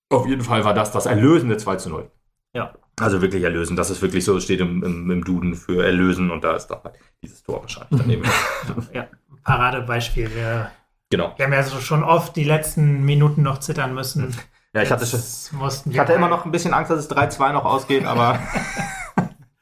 [0.09, 2.09] Auf jeden Fall war das das erlösende 2 zu 0.
[2.53, 2.73] Ja.
[2.99, 3.75] Also wirklich erlösen.
[3.75, 6.67] Das ist wirklich so, es steht im, im, im Duden für erlösen und da ist
[6.67, 8.23] dann halt dieses Tor wahrscheinlich daneben.
[8.93, 9.07] Ja,
[9.43, 10.33] Paradebeispiel.
[10.33, 10.71] Wir,
[11.09, 11.33] genau.
[11.37, 14.35] wir haben ja so schon oft die letzten Minuten noch zittern müssen.
[14.73, 18.05] Ja, ich hatte, ich hatte immer noch ein bisschen Angst, dass es 3-2 noch ausgeht,
[18.05, 18.39] aber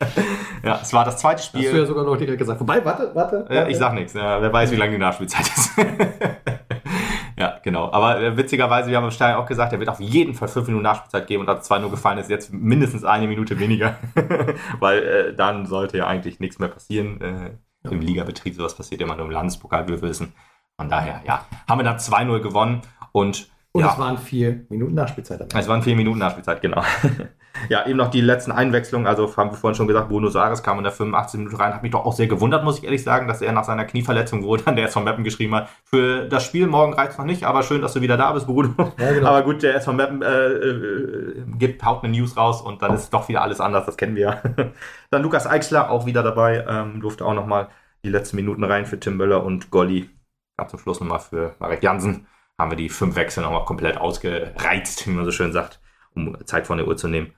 [0.63, 1.85] ja, es war das zweite Hast du ja Spiel.
[1.85, 2.59] sogar noch direkt gesagt.
[2.59, 3.45] Wobei, warte, warte.
[3.47, 3.71] Warte.
[3.71, 4.13] ich sag nichts.
[4.13, 5.71] Ja, wer weiß, wie lange die Nachspielzeit ist.
[7.39, 7.89] ja, genau.
[7.93, 10.67] Aber äh, witzigerweise, wir haben im Stadion auch gesagt, er wird auf jeden Fall fünf
[10.67, 13.95] Minuten Nachspielzeit geben und da zwei nur gefallen ist, jetzt mindestens eine Minute weniger.
[14.79, 17.21] Weil äh, dann sollte ja eigentlich nichts mehr passieren.
[17.21, 17.51] Äh,
[17.89, 20.33] Im Ligabetrieb, sowas passiert immer nur im Landespokal, wie wir wissen.
[20.75, 22.81] Von daher, ja, haben wir dann 2-0 gewonnen
[23.13, 25.39] und Und ja, es waren vier Minuten Nachspielzeit.
[25.39, 25.59] dabei.
[25.59, 26.81] es waren vier Minuten Nachspielzeit, genau.
[27.69, 29.07] ja, eben noch die letzten Einwechslungen.
[29.07, 31.39] Also haben wir vorhin schon gesagt, Bruno Soares kam in der 85.
[31.39, 31.73] Minute rein.
[31.73, 34.43] Hat mich doch auch sehr gewundert, muss ich ehrlich sagen, dass er nach seiner Knieverletzung,
[34.43, 37.61] wo dann der SV Meppen geschrieben hat, für das Spiel morgen reicht noch nicht, aber
[37.61, 38.73] schön, dass du wieder da bist, Bruno.
[38.97, 39.27] Ja, genau.
[39.37, 43.13] Aber gut, der SV Meppen äh, äh, gibt, haut eine News raus und dann ist
[43.13, 44.71] doch wieder alles anders, das kennen wir ja.
[45.11, 47.67] dann Lukas Eichsler auch wieder dabei, ähm, durfte auch nochmal
[48.03, 50.09] die letzten Minuten rein für Tim Möller und Golli.
[50.57, 52.25] Ganz zum Schluss nochmal für Marek Jansen
[52.57, 55.79] haben wir die fünf Wechsel nochmal komplett ausgereizt, wie man so schön sagt,
[56.15, 57.33] um Zeit von der Uhr zu nehmen.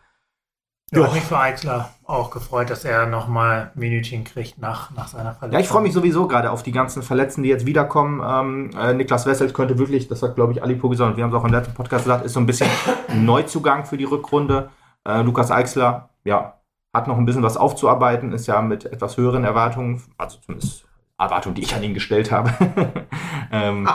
[0.91, 5.08] Ja, hat mich für Eichler auch gefreut, dass er nochmal ein Minütchen kriegt nach, nach
[5.08, 5.53] seiner Verletzung.
[5.53, 8.24] Ja, ich freue mich sowieso gerade auf die ganzen Verletzten, die jetzt wiederkommen.
[8.26, 11.32] Ähm, äh, Niklas Wessels könnte wirklich, das hat glaube ich Ali gesagt, und wir haben
[11.32, 12.70] es auch im letzten Podcast gesagt, ist so ein bisschen
[13.07, 14.72] ein Neuzugang für die Rückrunde.
[15.07, 16.59] Äh, Lukas Eichsler, ja,
[16.91, 20.89] hat noch ein bisschen was aufzuarbeiten, ist ja mit etwas höheren Erwartungen, also zumindest
[21.20, 22.51] Erwartungen, die ich an ihn gestellt habe,
[23.51, 23.88] ähm,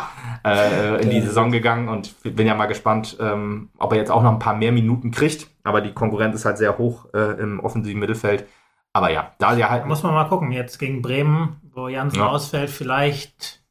[0.44, 4.22] äh, in die Saison gegangen und bin ja mal gespannt, ähm, ob er jetzt auch
[4.22, 5.48] noch ein paar mehr Minuten kriegt.
[5.64, 8.46] Aber die Konkurrenz ist halt sehr hoch äh, im offensiven Mittelfeld.
[8.92, 12.18] Aber ja, da ja halt Da muss man mal gucken, jetzt gegen Bremen, wo Jansen
[12.20, 12.28] Ja.
[12.28, 13.64] ausfällt, vielleicht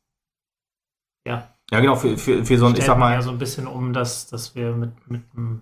[1.25, 3.67] ja, ja genau für, für, für so ein, ich sag mal, ja so ein bisschen
[3.67, 5.61] um, dass, dass wir mit, mit einem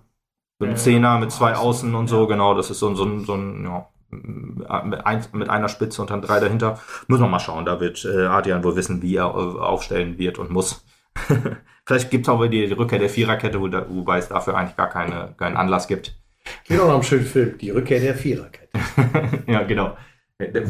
[0.58, 2.26] Mit einem Äh, Zehner, mit zwei Außen, und so, ja.
[2.26, 2.54] genau.
[2.54, 6.10] Das ist so, ein- so, ein- so ein, ja, mit, ein, mit einer Spitze und
[6.10, 6.78] dann drei dahinter.
[7.08, 7.64] Muss man mal schauen.
[7.64, 10.84] Da wird äh, Adrian wohl wissen, wie er äh, aufstellen wird und muss.
[11.84, 14.88] Vielleicht gibt es auch die, die Rückkehr der Viererkette, wo wobei es dafür eigentlich gar
[14.88, 16.16] keine, keinen Anlass gibt.
[16.64, 18.68] Geht auch noch einen schönen Film, die Rückkehr der Viererkette.
[19.46, 19.96] ja, genau.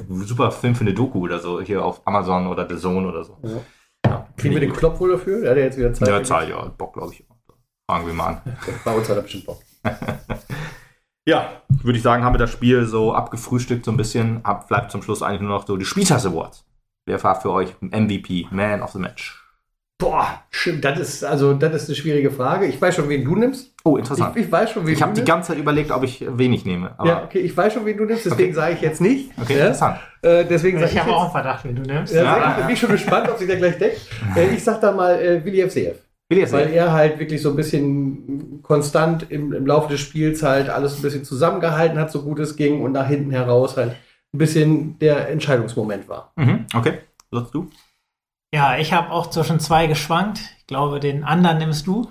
[0.08, 3.38] Super Film für eine Doku oder so, hier auf Amazon oder The Zone oder so.
[3.42, 3.60] Ja.
[4.04, 4.28] Ja.
[4.36, 5.40] Kriegen wir den Klopp wohl dafür?
[5.40, 6.08] Der hat ja jetzt wieder Zeit.
[6.08, 6.64] Ja, Zeit, ja.
[6.76, 7.24] Bock, glaube ich.
[7.88, 8.40] Fangen wir mal an.
[8.84, 9.62] Bei uns hat er bestimmt Bock.
[11.26, 14.44] Ja, würde ich sagen, haben wir das Spiel so abgefrühstückt, so ein bisschen.
[14.44, 16.64] Ab, bleibt zum Schluss eigentlich nur noch so die Spieltasse Awards.
[17.06, 19.38] Wer war für euch MVP, Man of the Match?
[19.98, 22.66] Boah, stimmt, das ist, also, das ist eine schwierige Frage.
[22.66, 23.72] Ich weiß schon, wen du nimmst.
[23.84, 24.36] Oh, interessant.
[24.36, 26.96] Ich, ich weiß schon, wen ich habe die ganze Zeit überlegt, ob ich wenig nehme.
[27.04, 28.52] ja, okay, ich weiß schon, wen du nimmst, deswegen okay.
[28.52, 29.30] sage ich jetzt nicht.
[29.40, 29.66] Okay, ja?
[29.66, 30.00] interessant.
[30.22, 32.12] Äh, deswegen ich habe auch einen Verdacht, wen du nimmst.
[32.12, 32.56] Ja, ja.
[32.60, 34.00] Ich bin schon gespannt, ob sich der gleich deckt.
[34.36, 35.98] Äh, ich sag da mal äh, Willi FCF.
[36.52, 40.96] Weil er halt wirklich so ein bisschen konstant im, im Laufe des Spiels halt alles
[40.96, 43.96] ein bisschen zusammengehalten hat, so gut es ging und nach hinten heraus halt
[44.34, 46.32] ein bisschen der Entscheidungsmoment war.
[46.36, 47.68] Mhm, okay, sagst du?
[48.54, 50.40] Ja, ich habe auch zwischen zwei geschwankt.
[50.58, 52.10] Ich glaube, den anderen nimmst du.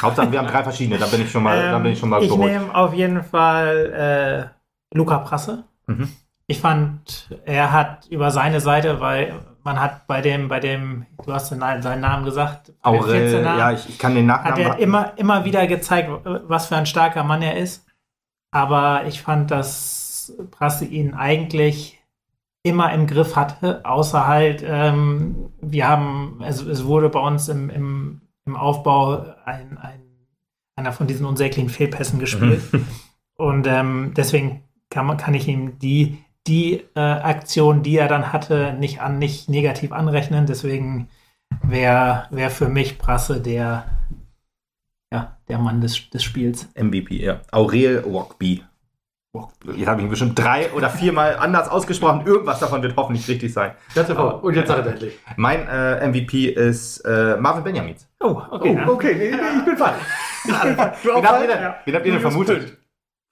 [0.00, 2.08] Hauptsache, wir haben drei verschiedene, da bin ich schon mal, ähm, da bin ich schon
[2.08, 4.50] mal Ich nehme auf jeden Fall
[4.92, 5.64] äh, Luca Prasse.
[5.86, 6.08] Mhm.
[6.46, 9.34] Ich fand, er hat über seine Seite, weil
[9.64, 13.98] man hat bei dem, bei dem, du hast seinen Namen gesagt, Aurel, ja, ich, ich,
[13.98, 14.64] kann den Nachnamen.
[14.64, 17.86] Hat er immer, immer wieder gezeigt, was für ein starker Mann er ist.
[18.50, 22.02] Aber ich fand, dass Prasse ihn eigentlich
[22.62, 27.70] immer im Griff hatte, außer halt, ähm, wir haben, also es wurde bei uns im,
[27.70, 30.00] im, im Aufbau ein, ein,
[30.76, 32.62] einer von diesen unsäglichen Fehlpässen gespielt.
[32.72, 32.86] Mhm.
[33.34, 38.32] Und ähm, deswegen kann, man, kann ich ihm die, die äh, Aktion, die er dann
[38.32, 40.46] hatte, nicht, an, nicht negativ anrechnen.
[40.46, 41.08] Deswegen
[41.62, 43.86] wäre wär für mich Prasse der,
[45.12, 46.68] ja, der Mann des, des Spiels.
[46.74, 47.40] MVP, ja.
[47.52, 48.62] Aurel Walkby
[49.74, 52.26] Jetzt habe ich ihn bestimmt drei oder viermal anders ausgesprochen.
[52.26, 53.72] Irgendwas davon wird hoffentlich richtig sein.
[53.94, 55.18] Ganz Aber, Und jetzt sag es endlich.
[55.36, 57.96] Mein äh, MVP ist äh, Marvin Benjamin.
[58.20, 58.78] Oh, okay.
[58.86, 59.96] Oh, okay, nee, nee, ich bin falsch.
[60.44, 60.98] Ich bin falsch.
[61.02, 61.76] Wen habt ihr denn, ja.
[61.82, 62.76] wen habt ihr denn vermutet?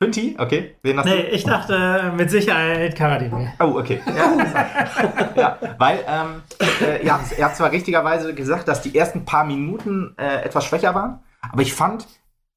[0.03, 0.35] Fünti?
[0.39, 0.77] Okay.
[0.83, 1.29] Wen hast nee, du?
[1.29, 3.51] ich dachte mit Sicherheit Karadin.
[3.61, 4.01] Oh, okay.
[4.07, 6.43] Ja, ja weil ähm,
[6.81, 10.95] äh, habt, ihr habt zwar richtigerweise gesagt, dass die ersten paar Minuten äh, etwas schwächer
[10.95, 11.21] waren,
[11.53, 12.07] aber ich fand,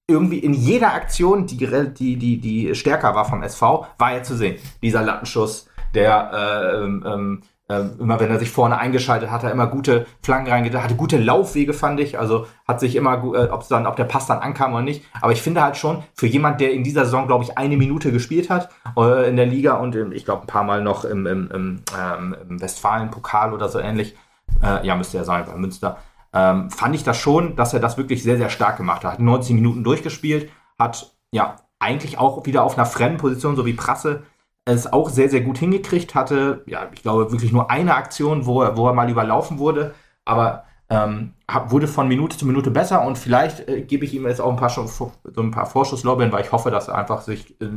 [0.08, 4.36] irgendwie in jeder Aktion, die, die, die, die stärker war vom SV, war er zu
[4.36, 4.58] sehen.
[4.82, 9.68] Dieser Lattenschuss, der äh, ähm, äh, immer wenn er sich vorne eingeschaltet hat, er immer
[9.68, 12.20] gute Flanken reingedacht, hatte gute Laufwege, fand ich.
[12.20, 15.06] Also hat sich immer, äh, ob dann, ob der Pass dann ankam oder nicht.
[15.22, 18.12] Aber ich finde halt schon, für jemand, der in dieser Saison, glaube ich, eine Minute
[18.12, 21.26] gespielt hat äh, in der Liga und im, ich glaube ein paar Mal noch im,
[21.26, 24.16] im, im, ähm, im Westfalen-Pokal oder so ähnlich,
[24.62, 25.98] äh, ja, müsste er sein bei Münster,
[26.34, 29.14] ähm, fand ich das schon, dass er das wirklich sehr, sehr stark gemacht hat.
[29.14, 33.74] Hat 90 Minuten durchgespielt, hat ja eigentlich auch wieder auf einer fremden Position, so wie
[33.74, 34.24] Prasse,
[34.66, 36.64] es auch sehr, sehr gut hingekriegt hatte.
[36.68, 39.94] Ja, ich glaube wirklich nur eine Aktion, wo er, wo er mal überlaufen wurde,
[40.26, 41.34] aber ähm,
[41.68, 44.58] wurde von Minute zu Minute besser und vielleicht äh, gebe ich ihm jetzt auch ein
[44.58, 47.70] paar, so ein paar Vorschusslorbeeren, weil ich hoffe, dass er einfach sich äh,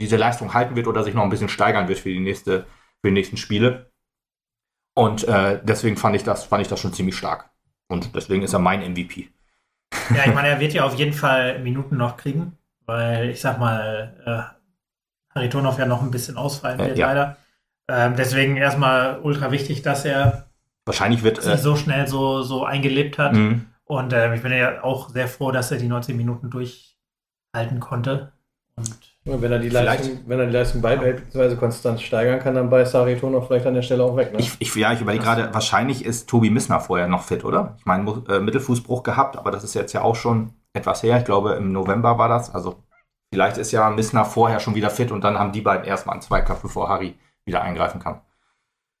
[0.00, 2.66] diese Leistung halten wird oder sich noch ein bisschen steigern wird für die nächste,
[3.00, 3.90] für die nächsten Spiele.
[4.94, 7.50] Und äh, deswegen fand ich das, fand ich das schon ziemlich stark.
[7.88, 9.28] Und deswegen ist er mein MVP.
[10.14, 13.58] Ja, ich meine, er wird ja auf jeden Fall Minuten noch kriegen, weil ich sag
[13.58, 14.63] mal, äh,
[15.34, 17.06] Haritonov ja noch ein bisschen ausfallen wird, äh, ja.
[17.08, 17.36] leider.
[17.88, 20.46] Ähm, deswegen erstmal ultra wichtig, dass er
[20.86, 23.34] wahrscheinlich wird sich äh, so schnell so, so eingelebt hat.
[23.34, 23.66] Mhm.
[23.84, 28.32] Und äh, ich bin ja auch sehr froh, dass er die 90 Minuten durchhalten konnte.
[28.76, 31.56] Und wenn er die Leistung, wenn er die Leistung beibehält bzw.
[31.56, 34.32] konstant steigern kann, dann beißt Sarito vielleicht an der Stelle auch weg.
[34.32, 34.40] Ne?
[34.40, 37.76] Ich, ich, ja, ich überlege gerade, wahrscheinlich ist Tobi Missner vorher noch fit, oder?
[37.78, 41.18] Ich meine, äh, Mittelfußbruch gehabt, aber das ist jetzt ja auch schon etwas her.
[41.18, 42.54] Ich glaube, im November war das.
[42.54, 42.83] Also
[43.34, 46.22] vielleicht ist ja Missner vorher schon wieder fit und dann haben die beiden erstmal einen
[46.22, 48.20] Zweikampf, bevor Harry wieder eingreifen kann.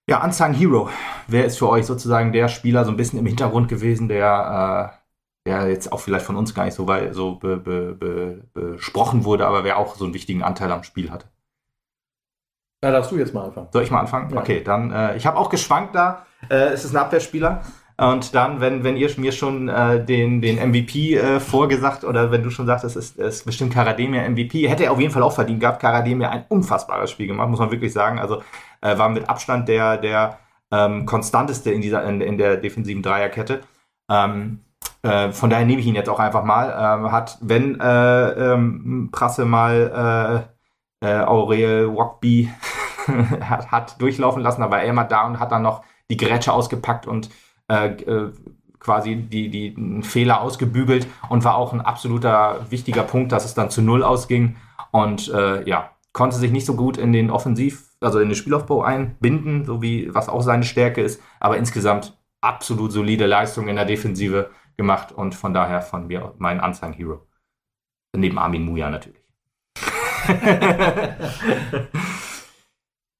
[0.08, 0.90] Ja, Unsung Hero.
[1.28, 5.04] Wer ist für euch sozusagen der Spieler so ein bisschen im Hintergrund gewesen, der äh,
[5.46, 9.24] der jetzt auch vielleicht von uns gar nicht so, weit, so be, be, be, besprochen
[9.24, 11.26] wurde, aber wer auch so einen wichtigen Anteil am Spiel hatte.
[12.82, 13.68] Ja, darfst du jetzt mal anfangen.
[13.70, 14.30] Soll ich mal anfangen?
[14.30, 14.40] Ja.
[14.40, 16.26] Okay, dann, äh, ich habe auch geschwankt da.
[16.48, 17.62] Äh, es ist ein Abwehrspieler.
[17.96, 22.42] Und dann, wenn, wenn ihr mir schon äh, den, den MVP äh, vorgesagt oder wenn
[22.42, 25.32] du schon sagst, es ist, ist bestimmt Karademir MVP, hätte er auf jeden Fall auch
[25.32, 25.80] verdient gehabt.
[25.80, 28.18] Karademir ein unfassbares Spiel gemacht, muss man wirklich sagen.
[28.18, 28.42] Also
[28.80, 30.38] äh, war mit Abstand der, der
[30.72, 33.60] ähm, konstanteste in, dieser, in, in der defensiven Dreierkette.
[34.10, 34.64] Ähm,
[35.02, 36.70] äh, von daher nehme ich ihn jetzt auch einfach mal.
[36.70, 40.48] Ähm, hat, wenn äh, ähm, Prasse mal
[41.00, 42.50] äh, Aurel Walkby
[43.40, 47.06] hat, hat, durchlaufen lassen, aber er immer da und hat dann noch die Gerätsche ausgepackt
[47.06, 47.30] und
[47.68, 48.32] äh, äh,
[48.78, 53.70] quasi die, die Fehler ausgebügelt und war auch ein absoluter wichtiger Punkt, dass es dann
[53.70, 54.56] zu Null ausging.
[54.90, 59.64] Und ja, konnte sich nicht so gut in den Offensiv, also in den Spielaufbau einbinden,
[59.64, 64.50] so wie was auch seine Stärke ist, aber insgesamt absolut solide Leistung in der Defensive
[64.76, 67.26] gemacht und von daher von mir mein Unsung Hero.
[68.14, 69.24] Neben Armin Muja natürlich.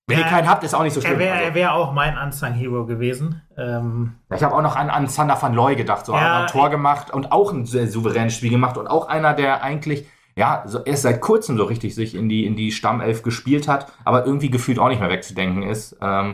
[0.06, 1.14] Wenn ihr Ja, keinen habt, ist auch nicht so schlimm.
[1.14, 3.40] Er wäre Also, wär auch mein Unsung Hero gewesen.
[3.56, 6.04] Ähm, ich habe auch noch an, an Sander van Looy gedacht.
[6.04, 9.08] So Ja, hat ein Tor gemacht und auch ein sehr souveränes Spiel gemacht und auch
[9.08, 12.72] einer, der eigentlich ja, so erst seit kurzem so richtig sich in die, in die
[12.72, 15.96] Stammelf gespielt hat, aber irgendwie gefühlt auch nicht mehr wegzudenken ist.
[16.02, 16.32] Ähm,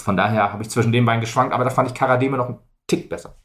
[0.00, 2.58] von daher habe ich zwischen den beiden geschwankt, aber da fand ich Karademe noch einen
[2.86, 3.36] Tick besser.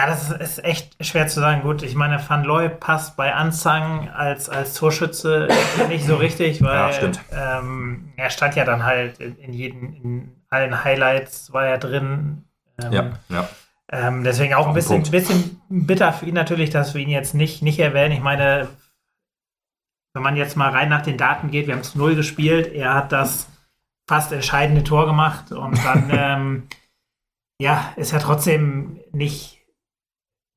[0.00, 1.60] Ja, das ist, ist echt schwer zu sagen.
[1.60, 5.48] Gut, ich meine, Van Looy passt bei Unsung als, als Torschütze
[5.88, 7.58] nicht so richtig, weil Ja.
[7.58, 12.44] Ähm, er stand ja dann halt in, jeden, in allen Highlights war er drin.
[12.82, 13.48] Ähm, Ja, ja.
[13.92, 17.60] Ähm, deswegen auch ein bisschen, bisschen bitter für ihn natürlich, dass wir ihn jetzt nicht,
[17.60, 18.12] nicht erwähnen.
[18.12, 18.68] Ich meine,
[20.14, 22.94] wenn man jetzt mal rein nach den Daten geht, wir haben zu Null gespielt, er
[22.94, 23.48] hat das
[24.08, 26.68] fast entscheidende Tor gemacht und dann, ähm,
[27.60, 29.59] ja, ist er trotzdem nicht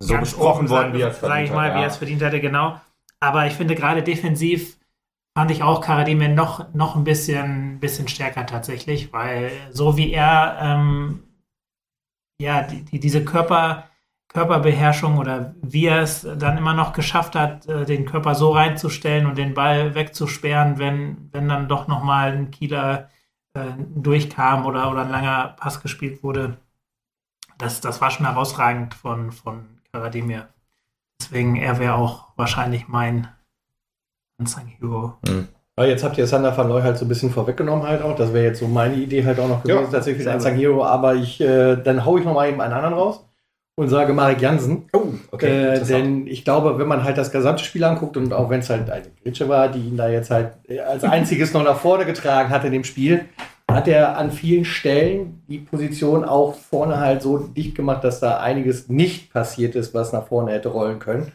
[0.04, 1.84] So besprochen worden, wie er es verdient ich mal, hat, wie ja.
[1.84, 2.80] er es verdient hätte, genau.
[3.20, 4.78] Aber ich finde gerade defensiv
[5.36, 10.58] fand ich auch Karadime noch, noch ein bisschen, bisschen stärker tatsächlich, weil so wie er
[10.62, 11.24] ähm,
[12.40, 13.90] ja die, die, diese Körper,
[14.28, 19.26] Körperbeherrschung oder wie er es dann immer noch geschafft hat, äh, den Körper so reinzustellen
[19.26, 23.10] und den Ball wegzusperren, wenn, wenn dann doch nochmal ein Kieler
[23.54, 26.58] äh, durchkam oder, oder ein langer Pass gespielt wurde.
[27.58, 30.50] Das, das war schon herausragend von, von Karademir.
[31.22, 33.28] Deswegen, er wäre auch wahrscheinlich mein
[34.40, 35.18] Unsung Hero.
[35.76, 38.16] Aber jetzt habt ihr Sander van Looy halt so ein bisschen vorweggenommen halt auch.
[38.16, 40.84] Das wäre jetzt so meine Idee halt auch noch gewesen, Ja, tatsächlich als Unsung Hero.
[40.84, 43.26] Aber ich, äh, dann hau ich noch mal eben einen anderen raus
[43.76, 44.90] und sage Marek Jansen.
[44.94, 48.60] Oh, äh, denn ich glaube, wenn man halt das gesamte Spiel anguckt und auch wenn
[48.60, 50.54] es halt eine Gritsche war, die ihn da jetzt halt
[50.88, 53.26] als einziges noch nach vorne getragen hat in dem Spiel,
[53.74, 58.40] hat er an vielen Stellen die Position auch vorne halt so dicht gemacht, dass da
[58.40, 61.32] einiges nicht passiert ist, was nach vorne hätte rollen können.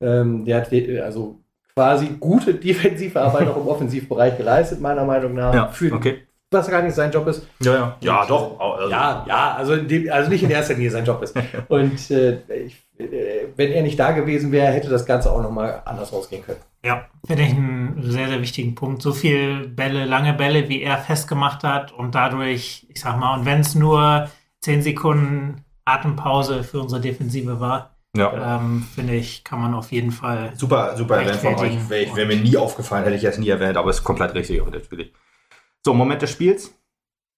[0.00, 0.72] Ähm, der hat
[1.02, 1.40] also
[1.74, 5.54] quasi gute defensive Arbeit auch im Offensivbereich geleistet, meiner Meinung nach.
[5.54, 6.22] Ja, für okay.
[6.52, 7.46] Was gar nicht sein Job ist.
[7.60, 7.96] Ja, ja.
[8.00, 8.58] Ja, doch.
[8.60, 11.34] Also, Ja, ja, also, in dem, also nicht in erster Linie sein Job ist.
[11.68, 15.82] Und äh, ich, äh, wenn er nicht da gewesen wäre, hätte das Ganze auch nochmal
[15.84, 16.58] anders ausgehen können.
[16.84, 19.02] Ja, finde ich einen sehr, sehr wichtigen Punkt.
[19.02, 23.46] So viel Bälle, lange Bälle, wie er festgemacht hat und dadurch, ich sag mal, und
[23.46, 24.28] wenn es nur
[24.60, 28.56] 10 Sekunden Atempause für unsere Defensive war, Ja.
[28.56, 30.52] ähm, finde ich, kann man auf jeden Fall.
[30.56, 31.88] Super, super Event von euch.
[31.88, 34.60] Wäre ich- wäre mir nie aufgefallen, hätte ich jetzt nie erwähnt, aber ist komplett richtig
[34.64, 35.12] natürlich.
[35.84, 36.72] So, Moment des Spiels.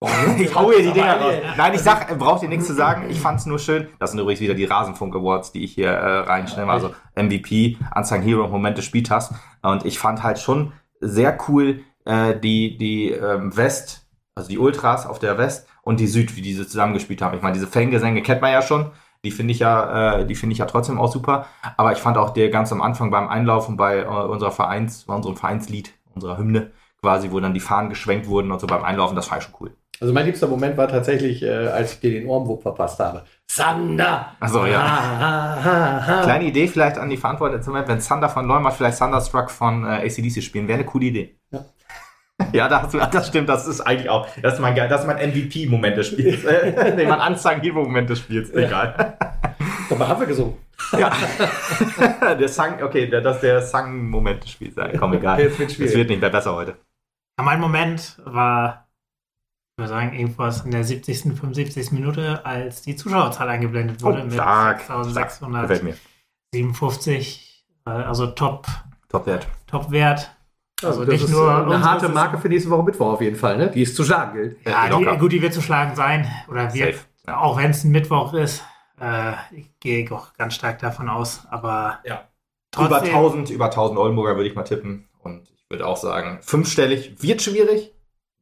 [0.38, 1.34] Ich hau hier die Dinger raus.
[1.56, 3.08] Nein, ich sag, äh, braucht ihr nichts zu sagen.
[3.08, 3.88] Ich fand's nur schön.
[3.98, 6.68] Das sind übrigens wieder die Rasenfunk Awards, die ich hier äh, reinstelle.
[6.68, 9.32] Also MVP, Unsung Hero, Moment des Spieltags.
[9.62, 15.06] Und ich fand halt schon sehr cool äh, die, die ähm, West, also die Ultras
[15.06, 17.34] auf der West und die Süd, wie diese zusammengespielt haben.
[17.36, 18.90] Ich meine, diese Fangesänge kennt man ja schon.
[19.24, 21.46] Die finde ich ja, äh, die finde ich ja trotzdem auch super.
[21.78, 25.14] Aber ich fand auch der ganz am Anfang beim Einlaufen bei äh, unserer Vereins, bei
[25.14, 26.72] unserem Vereinslied, unserer Hymne,
[27.04, 29.70] quasi, wo dann die Fahnen geschwenkt wurden und so beim Einlaufen, das ich schon cool.
[30.00, 33.24] Also mein liebster Moment war tatsächlich, äh, als ich dir den Ohrenwurf verpasst habe.
[33.50, 34.32] Sander!
[34.40, 34.78] Ach so, ja.
[34.82, 36.22] Ha, ha, ha.
[36.22, 40.42] Kleine Idee vielleicht an die Verantwortlichen, wenn Thunder von Leumann vielleicht Thunderstruck von äh, ACDC
[40.42, 41.36] spielen, wäre eine coole Idee.
[41.52, 41.64] Ja.
[42.52, 45.18] Ja, das, das stimmt, das ist eigentlich auch, das ist mein, ge- das ist mein
[45.30, 46.42] MVP-Moment des Spiels.
[46.96, 49.16] Nee, mein Unsung-Hero-Moment des Spiels, egal.
[49.88, 50.54] Dabei haben wir gesungen.
[50.98, 51.12] Ja.
[52.34, 54.74] der Sung, okay, das ist der Sung-Moment des Spiels.
[54.98, 55.40] Komm, egal.
[55.40, 55.92] Jetzt wird schwierig.
[55.92, 56.74] Es wird nicht mehr besser heute.
[57.38, 58.88] Ja, mein Moment war,
[59.76, 61.92] ich würde sagen, irgendwas in der 70., 75.
[61.92, 65.94] Minute, als die Zuschauerzahl eingeblendet wurde Oh, mit stark, Gefällt mir.
[66.52, 67.66] 6657.
[67.86, 68.66] Äh, also Top,
[69.08, 69.46] Top-Wert.
[69.66, 70.30] Top-Wert.
[70.82, 72.08] Also das nicht ist nur äh, eine harte.
[72.08, 73.70] Marke für nächste Woche Mittwoch auf jeden Fall, ne?
[73.70, 74.66] Die es zu schlagen gilt.
[74.66, 75.12] Ja, locker.
[75.12, 76.28] die, gut, die wird zu schlagen sein.
[76.48, 77.06] Oder wird, Safe.
[77.26, 77.38] Ja.
[77.40, 78.62] auch wenn es ein Mittwoch ist.
[79.00, 81.46] Äh, ich gehe auch ganz stark davon aus.
[81.50, 82.28] Aber Ja.
[82.70, 85.08] trotzdem, Über 1000, über 1000 Oldenburger würde ich mal tippen.
[85.22, 87.92] Und ich würde auch sagen, fünfstellig wird schwierig.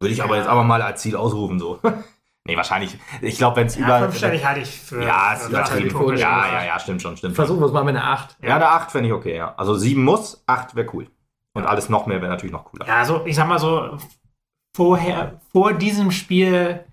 [0.00, 0.40] Würde ich aber Ja.
[0.42, 1.78] jetzt aber mal als Ziel ausrufen, so.
[2.44, 2.98] nee, wahrscheinlich.
[3.20, 3.98] Ich glaube, wenn es ja, über.
[4.00, 5.02] fünfstellig halte ich für.
[5.04, 6.14] Ja, ist für.
[6.16, 7.36] Ja, ja, ja, stimmt schon, stimmt.
[7.36, 8.36] Versuchen wir es mal mit einer 8.
[8.42, 9.54] Ja, eine 8 fände ich okay, ja.
[9.56, 11.08] Also 7 muss, 8 wäre cool.
[11.54, 12.86] Und alles noch mehr wäre natürlich noch cooler.
[12.86, 13.98] Ja, also ich sag mal so,
[14.74, 16.84] vorher, vor diesem Spiel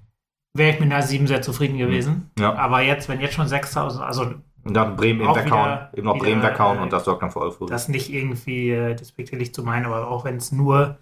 [0.54, 2.30] wäre ich mit einer 7 sehr zufrieden gewesen.
[2.38, 2.54] Ja.
[2.56, 5.88] Aber jetzt, wenn jetzt schon 6000, also Und dann Bremen eben weghauen.
[5.94, 7.70] Eben noch wieder, Bremen weghauen äh, und das sorgt dann für Euphorie.
[7.70, 11.00] das nicht irgendwie äh, despektierlich zu meinen, aber auch wenn es nur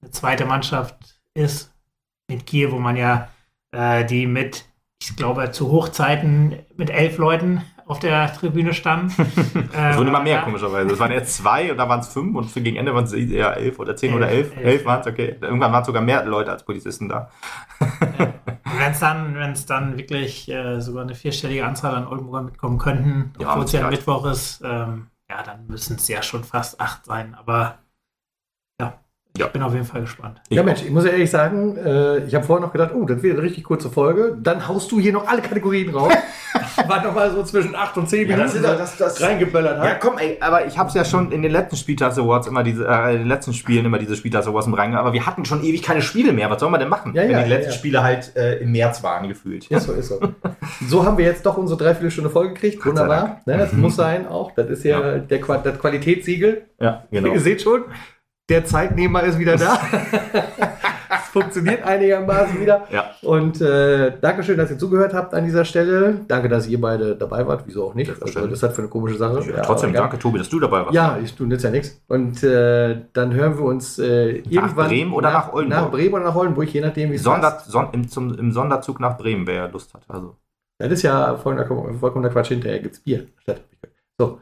[0.00, 1.74] eine zweite Mannschaft ist
[2.28, 3.28] mit Kiel, wo man ja
[3.72, 4.66] äh, die mit,
[5.02, 9.12] ich glaube, zu Hochzeiten mit elf Leuten auf der Tribüne standen.
[9.72, 10.42] Es wurden immer mehr, ja.
[10.42, 10.92] komischerweise.
[10.92, 13.56] Es waren erst zwei und dann waren es fünf und gegen Ende waren es eher
[13.56, 14.56] elf oder zehn Elf, oder elf.
[14.56, 15.12] elf, Elf waren es, ja.
[15.12, 15.36] okay.
[15.40, 17.30] Irgendwann waren es sogar mehr Leute als Polizisten da.
[17.80, 23.32] Wenn es dann, wenn's dann wirklich äh, sogar eine vierstellige Anzahl an Oldenburgern mitkommen könnten,
[23.38, 23.90] Ja, obwohl mit es ja.
[23.90, 27.34] Mittwoch ist, ähm, ja, dann müssen es ja schon fast acht sein.
[27.34, 27.78] Aber
[29.36, 29.46] ja, ich Ja.
[29.48, 30.40] bin auf jeden Fall gespannt.
[30.48, 33.04] Ich ja, Mensch, ich muss ja ehrlich sagen, äh, ich habe vorher noch gedacht, oh,
[33.06, 34.36] das wird eine richtig kurze Folge.
[34.40, 36.12] Dann haust du hier noch alle Kategorien raus.
[36.86, 39.78] War noch mal so zwischen 8 und 10 Ja, das Minuten ist- das- das- reingeböllert.
[39.78, 40.00] Ja, hat.
[40.00, 43.12] komm, ey, aber ich hab's ja schon in den letzten Spieltags Awards immer diese, äh,
[43.12, 45.82] in den letzten Spielen immer diese Spieltags Awards mit reingegangen, aber wir hatten schon ewig
[45.82, 46.50] keine Spiele mehr.
[46.50, 47.12] Was soll man denn machen?
[47.14, 47.76] Ja, wenn ja, die ja, letzten ja.
[47.78, 49.66] Spiele halt äh, im März waren, gefühlt.
[49.70, 50.20] Ist so, ist so.
[50.88, 52.84] So haben wir jetzt doch unsere Dreiviertelstunde voll gekriegt.
[52.84, 53.40] Wunderbar.
[53.46, 54.52] Ne, das muss sein auch.
[54.54, 55.18] Das ist ja, Ja.
[55.18, 56.66] Der, Qua- das Qualitätssiegel.
[56.80, 57.28] Ja, genau.
[57.32, 57.82] Ihr seht schon,
[58.52, 59.80] der Zeitnehmer ist wieder da.
[61.10, 62.86] Es funktioniert einigermaßen wieder.
[62.90, 63.12] Ja.
[63.22, 66.20] Und äh, Dankeschön, dass ihr zugehört habt an dieser Stelle.
[66.28, 67.62] Danke, dass ihr beide dabei wart.
[67.66, 68.08] Wieso auch nicht?
[68.08, 68.60] Soll Selbstverständlich.
[68.60, 69.42] das hat für eine komische Sache?
[69.48, 70.02] Ja, trotzdem aber egal.
[70.02, 70.92] danke, Tobi, dass du dabei warst.
[70.94, 71.98] Ja, ich tue jetzt ja nichts.
[72.08, 74.88] Und äh, dann hören wir uns äh, irgendwann.
[74.88, 75.80] Bremen oder nach Oldenburg?
[75.82, 77.58] Nach Bremen oder nach Oldenburg, je nachdem, wie es Sonder.
[77.66, 80.02] Son, im, zum, Im Sonderzug nach Bremen, wer Lust hat.
[80.08, 80.36] Also,
[80.78, 82.48] Das ist ja vollkommener, vollkommener Quatsch.
[82.48, 83.28] Hinterher gibt es Bier.
[83.40, 83.62] Statt.
[84.18, 84.40] So,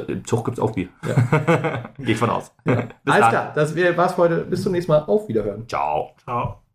[0.00, 0.88] im Zug gibt's auch Bier.
[1.06, 1.90] Ja.
[1.98, 2.52] Gehe ich von aus.
[2.64, 2.74] ja.
[2.74, 3.30] Alles dann.
[3.30, 3.52] klar.
[3.54, 4.36] Das war's für heute.
[4.44, 5.04] Bis zum nächsten Mal.
[5.04, 5.68] Auf Wiederhören.
[5.68, 6.10] Ciao.
[6.24, 6.67] Ciao.